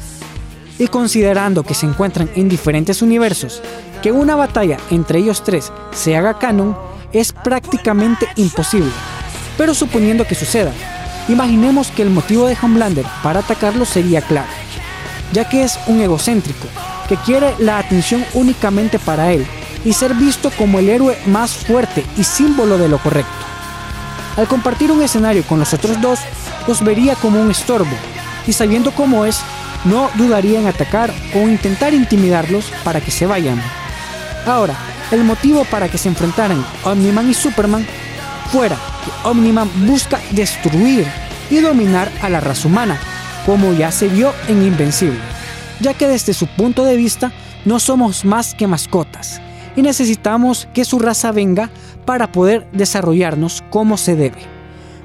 Y 0.77 0.87
considerando 0.87 1.63
que 1.63 1.73
se 1.73 1.85
encuentran 1.85 2.29
en 2.35 2.49
diferentes 2.49 3.01
universos, 3.01 3.61
que 4.01 4.11
una 4.11 4.35
batalla 4.35 4.77
entre 4.91 5.19
ellos 5.19 5.43
tres 5.43 5.71
se 5.91 6.15
haga 6.15 6.39
canon 6.39 6.77
es 7.11 7.33
prácticamente 7.33 8.27
imposible. 8.35 8.91
Pero 9.57 9.73
suponiendo 9.73 10.25
que 10.25 10.35
suceda, 10.35 10.71
imaginemos 11.27 11.91
que 11.91 12.01
el 12.01 12.09
motivo 12.09 12.47
de 12.47 12.57
Homelander 12.61 13.05
para 13.23 13.41
atacarlo 13.41 13.85
sería 13.85 14.21
claro, 14.21 14.49
ya 15.31 15.47
que 15.47 15.63
es 15.63 15.79
un 15.87 16.01
egocéntrico, 16.01 16.67
que 17.07 17.17
quiere 17.17 17.55
la 17.59 17.79
atención 17.79 18.25
únicamente 18.33 18.99
para 18.99 19.31
él 19.31 19.45
y 19.83 19.93
ser 19.93 20.13
visto 20.13 20.51
como 20.51 20.79
el 20.79 20.89
héroe 20.89 21.17
más 21.25 21.51
fuerte 21.51 22.05
y 22.17 22.23
símbolo 22.23 22.77
de 22.77 22.89
lo 22.89 22.97
correcto. 22.99 23.31
Al 24.37 24.47
compartir 24.47 24.91
un 24.91 25.01
escenario 25.01 25.43
con 25.43 25.59
los 25.59 25.73
otros 25.73 25.99
dos, 26.01 26.19
los 26.67 26.83
vería 26.83 27.15
como 27.15 27.41
un 27.41 27.51
estorbo, 27.51 27.95
y 28.47 28.53
sabiendo 28.53 28.91
cómo 28.91 29.25
es, 29.25 29.41
no 29.85 30.09
dudaría 30.15 30.59
en 30.59 30.67
atacar 30.67 31.13
o 31.35 31.39
intentar 31.39 31.93
intimidarlos 31.93 32.71
para 32.83 33.01
que 33.01 33.11
se 33.11 33.25
vayan. 33.25 33.61
Ahora, 34.45 34.75
el 35.11 35.23
motivo 35.23 35.65
para 35.65 35.89
que 35.89 35.97
se 35.97 36.09
enfrentaran 36.09 36.65
Omniman 36.83 37.29
y 37.29 37.33
Superman 37.33 37.85
fuera 38.51 38.77
Omniman 39.23 39.69
busca 39.87 40.19
destruir 40.31 41.05
y 41.49 41.57
dominar 41.57 42.11
a 42.21 42.29
la 42.29 42.39
raza 42.39 42.67
humana, 42.67 42.99
como 43.45 43.73
ya 43.73 43.91
se 43.91 44.07
vio 44.07 44.33
en 44.47 44.63
Invencible, 44.63 45.19
ya 45.79 45.93
que 45.93 46.07
desde 46.07 46.33
su 46.33 46.47
punto 46.47 46.83
de 46.85 46.95
vista 46.95 47.31
no 47.65 47.79
somos 47.79 48.25
más 48.25 48.53
que 48.53 48.67
mascotas 48.67 49.41
y 49.75 49.81
necesitamos 49.81 50.67
que 50.73 50.85
su 50.85 50.99
raza 50.99 51.31
venga 51.31 51.69
para 52.05 52.31
poder 52.31 52.69
desarrollarnos 52.71 53.63
como 53.69 53.97
se 53.97 54.15
debe, 54.15 54.41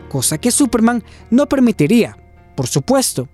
cosa 0.08 0.38
que 0.38 0.50
Superman 0.50 1.04
no 1.30 1.46
permitiría, 1.46 2.16
por 2.54 2.66
supuesto, 2.66 3.28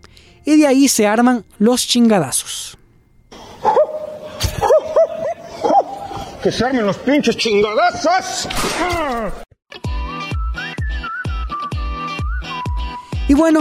y 0.45 0.59
de 0.59 0.67
ahí 0.67 0.89
se 0.89 1.07
arman 1.07 1.45
los 1.59 1.87
chingadazos. 1.87 2.77
¡Que 6.43 6.51
se 6.51 6.65
armen 6.65 6.87
los 6.87 6.97
pinches 6.97 7.37
chingadazos! 7.37 8.49
Y 13.31 13.35
bueno, 13.35 13.61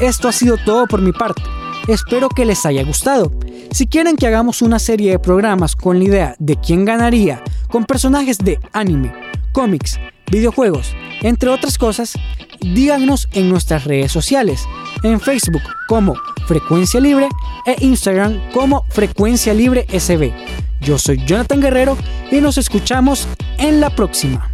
esto 0.00 0.28
ha 0.28 0.32
sido 0.32 0.56
todo 0.56 0.86
por 0.86 1.02
mi 1.02 1.12
parte. 1.12 1.42
Espero 1.88 2.30
que 2.30 2.46
les 2.46 2.64
haya 2.64 2.82
gustado. 2.84 3.30
Si 3.70 3.86
quieren 3.86 4.16
que 4.16 4.26
hagamos 4.26 4.62
una 4.62 4.78
serie 4.78 5.10
de 5.10 5.18
programas 5.18 5.76
con 5.76 5.98
la 5.98 6.04
idea 6.06 6.36
de 6.38 6.56
quién 6.56 6.86
ganaría, 6.86 7.44
con 7.68 7.84
personajes 7.84 8.38
de 8.38 8.58
anime, 8.72 9.12
cómics, 9.52 10.00
videojuegos, 10.30 10.96
entre 11.20 11.50
otras 11.50 11.76
cosas, 11.76 12.14
díganos 12.62 13.28
en 13.32 13.50
nuestras 13.50 13.84
redes 13.84 14.10
sociales, 14.10 14.64
en 15.02 15.20
Facebook 15.20 15.64
como 15.86 16.14
Frecuencia 16.46 16.98
Libre 16.98 17.28
e 17.66 17.76
Instagram 17.84 18.40
como 18.54 18.86
Frecuencia 18.88 19.52
Libre 19.52 19.86
SB. 19.90 20.32
Yo 20.80 20.96
soy 20.96 21.22
Jonathan 21.26 21.60
Guerrero 21.60 21.98
y 22.32 22.40
nos 22.40 22.56
escuchamos 22.56 23.28
en 23.58 23.80
la 23.80 23.94
próxima. 23.94 24.49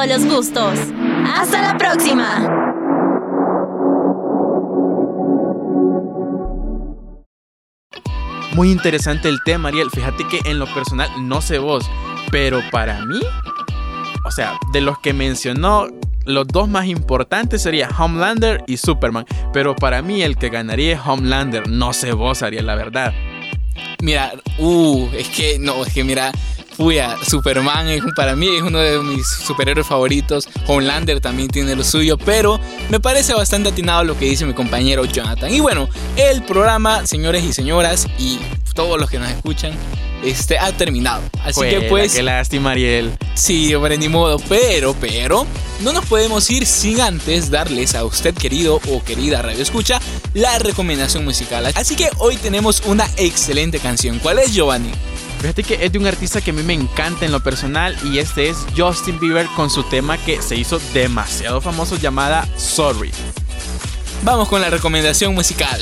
Todos 0.00 0.22
los 0.22 0.32
gustos. 0.32 0.78
¡Hasta 1.26 1.60
la 1.60 1.76
próxima! 1.76 2.48
Muy 8.54 8.70
interesante 8.70 9.28
el 9.28 9.42
tema, 9.44 9.68
Ariel. 9.68 9.90
Fíjate 9.90 10.26
que 10.26 10.40
en 10.48 10.58
lo 10.58 10.66
personal, 10.72 11.10
no 11.20 11.42
sé 11.42 11.58
vos, 11.58 11.88
pero 12.30 12.60
para 12.70 13.04
mí, 13.04 13.20
o 14.24 14.30
sea, 14.30 14.58
de 14.72 14.80
los 14.80 14.98
que 14.98 15.12
mencionó, 15.12 15.88
los 16.24 16.46
dos 16.48 16.68
más 16.68 16.86
importantes 16.86 17.62
serían 17.62 17.90
Homelander 17.96 18.64
y 18.66 18.78
Superman. 18.78 19.26
Pero 19.52 19.76
para 19.76 20.00
mí 20.02 20.22
el 20.22 20.36
que 20.36 20.48
ganaría 20.48 20.94
es 20.94 21.00
Homelander. 21.04 21.68
No 21.68 21.92
sé 21.92 22.12
vos, 22.12 22.42
Ariel, 22.42 22.66
la 22.66 22.74
verdad. 22.74 23.12
Mira, 24.02 24.32
uh, 24.58 25.08
es 25.12 25.28
que 25.28 25.58
no, 25.58 25.84
es 25.84 25.92
que 25.92 26.04
mira, 26.04 26.32
Fuya, 26.76 27.16
Superman 27.26 27.88
es, 27.88 28.02
para 28.16 28.36
mí 28.36 28.48
es 28.56 28.62
uno 28.62 28.78
de 28.78 28.98
mis 29.00 29.26
superhéroes 29.26 29.86
favoritos. 29.86 30.48
Homelander 30.66 31.20
también 31.20 31.48
tiene 31.48 31.76
lo 31.76 31.84
suyo, 31.84 32.16
pero 32.18 32.60
me 32.88 33.00
parece 33.00 33.34
bastante 33.34 33.68
atinado 33.70 34.04
lo 34.04 34.18
que 34.18 34.26
dice 34.26 34.46
mi 34.46 34.54
compañero 34.54 35.04
Jonathan. 35.04 35.52
Y 35.52 35.60
bueno, 35.60 35.88
el 36.16 36.42
programa, 36.42 37.06
señores 37.06 37.44
y 37.44 37.52
señoras, 37.52 38.06
y 38.18 38.38
todos 38.74 38.98
los 38.98 39.10
que 39.10 39.18
nos 39.18 39.30
escuchan, 39.30 39.72
este 40.24 40.58
ha 40.58 40.72
terminado. 40.72 41.22
Así 41.44 41.60
que 41.62 41.82
pues. 41.82 42.14
Qué 42.14 42.22
lástima, 42.22 42.72
Ariel. 42.72 43.12
Sí, 43.34 43.74
hombre, 43.74 43.96
ni 43.98 44.08
modo. 44.08 44.38
Pero, 44.48 44.94
pero, 45.00 45.46
no 45.80 45.92
nos 45.92 46.04
podemos 46.06 46.50
ir 46.50 46.66
sin 46.66 47.00
antes 47.00 47.50
darles 47.50 47.94
a 47.94 48.04
usted, 48.04 48.34
querido 48.34 48.80
o 48.90 49.02
querida 49.02 49.42
Radio 49.42 49.62
Escucha, 49.62 50.00
la 50.34 50.58
recomendación 50.58 51.24
musical. 51.24 51.66
Así 51.74 51.96
que 51.96 52.08
hoy 52.18 52.36
tenemos 52.36 52.82
una 52.86 53.06
excelente 53.16 53.78
canción. 53.78 54.18
¿Cuál 54.18 54.38
es, 54.38 54.52
Giovanni? 54.52 54.90
Fíjate 55.40 55.62
que 55.62 55.82
es 55.82 55.90
de 55.90 55.98
un 55.98 56.06
artista 56.06 56.42
que 56.42 56.50
a 56.50 56.52
mí 56.52 56.62
me 56.62 56.74
encanta 56.74 57.24
en 57.24 57.32
lo 57.32 57.40
personal 57.40 57.96
y 58.04 58.18
este 58.18 58.50
es 58.50 58.58
Justin 58.76 59.18
Bieber 59.18 59.46
con 59.56 59.70
su 59.70 59.82
tema 59.84 60.18
que 60.18 60.42
se 60.42 60.54
hizo 60.54 60.78
demasiado 60.92 61.62
famoso 61.62 61.96
llamada 61.96 62.46
Sorry. 62.58 63.10
Vamos 64.22 64.48
con 64.48 64.60
la 64.60 64.68
recomendación 64.68 65.34
musical. 65.34 65.80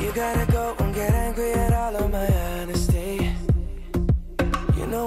You 0.00 0.12
gotta 0.14 0.46
go 0.52 0.76
and 0.78 0.94
get 0.94 1.12
angry 1.12 1.52
at 1.54 1.72
all 1.72 1.96
of 1.96 2.10
my 2.12 2.24
honesty. 2.28 3.05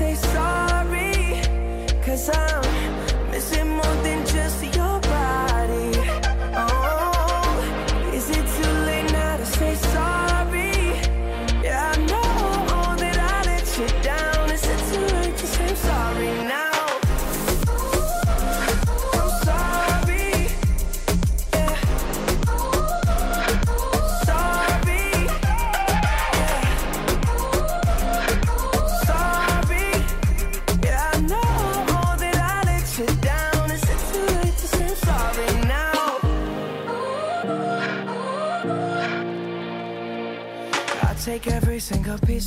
say 0.00 0.14
sorry? 0.14 1.42
Cause 2.04 2.30
I'm 2.30 3.30
missing 3.30 3.68
more 3.68 3.96
than 4.04 4.26
just 4.26 4.62
your 4.76 4.99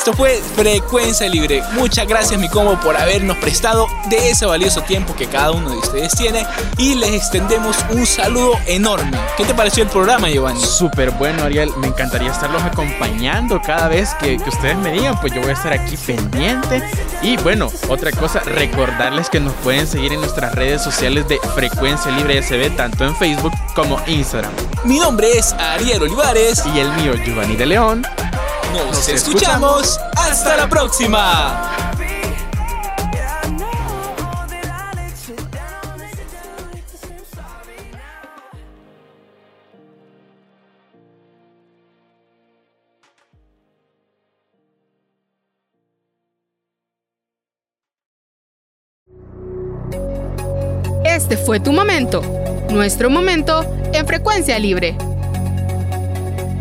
esto 0.00 0.14
fue 0.14 0.40
Frecuencia 0.56 1.28
Libre. 1.28 1.62
Muchas 1.72 2.06
gracias 2.06 2.40
mi 2.40 2.48
combo 2.48 2.80
por 2.80 2.96
habernos 2.96 3.36
prestado 3.36 3.86
de 4.08 4.30
ese 4.30 4.46
valioso 4.46 4.80
tiempo 4.80 5.14
que 5.14 5.26
cada 5.26 5.50
uno 5.50 5.68
de 5.68 5.76
ustedes 5.76 6.16
tiene 6.16 6.46
y 6.78 6.94
les 6.94 7.10
extendemos 7.10 7.76
un 7.90 8.06
saludo 8.06 8.58
enorme. 8.66 9.18
¿Qué 9.36 9.44
te 9.44 9.52
pareció 9.52 9.82
el 9.82 9.90
programa 9.90 10.30
Giovanni? 10.30 10.58
Súper 10.62 11.10
bueno 11.10 11.42
Ariel, 11.42 11.70
me 11.76 11.88
encantaría 11.88 12.30
estarlos 12.30 12.62
acompañando 12.62 13.60
cada 13.60 13.88
vez 13.88 14.14
que, 14.14 14.38
que 14.38 14.48
ustedes 14.48 14.78
me 14.78 14.90
digan, 14.90 15.20
pues 15.20 15.34
yo 15.34 15.42
voy 15.42 15.50
a 15.50 15.52
estar 15.52 15.74
aquí 15.74 15.98
pendiente. 15.98 16.82
Y 17.20 17.36
bueno, 17.36 17.70
otra 17.90 18.10
cosa, 18.10 18.40
recordarles 18.40 19.28
que 19.28 19.38
nos 19.38 19.52
pueden 19.56 19.86
seguir 19.86 20.14
en 20.14 20.20
nuestras 20.20 20.54
redes 20.54 20.80
sociales 20.80 21.28
de 21.28 21.38
Frecuencia 21.54 22.10
Libre 22.12 22.42
SB, 22.42 22.74
tanto 22.74 23.04
en 23.04 23.14
Facebook 23.16 23.52
como 23.74 24.00
Instagram. 24.06 24.50
Mi 24.84 24.98
nombre 24.98 25.30
es 25.36 25.52
Ariel 25.52 26.04
Olivares 26.04 26.62
y 26.74 26.78
el 26.78 26.90
mío 26.92 27.12
Giovanni 27.22 27.56
de 27.56 27.66
León. 27.66 28.06
Nos, 28.72 29.08
escuchamos. 29.08 29.98
Hasta 30.16 30.56
la 30.56 30.68
próxima. 30.68 31.76
Este 51.04 51.36
fue 51.36 51.60
tu 51.60 51.72
momento, 51.72 52.22
nuestro 52.70 53.10
momento 53.10 53.64
en 53.92 54.06
frecuencia 54.06 54.58
libre. 54.58 54.96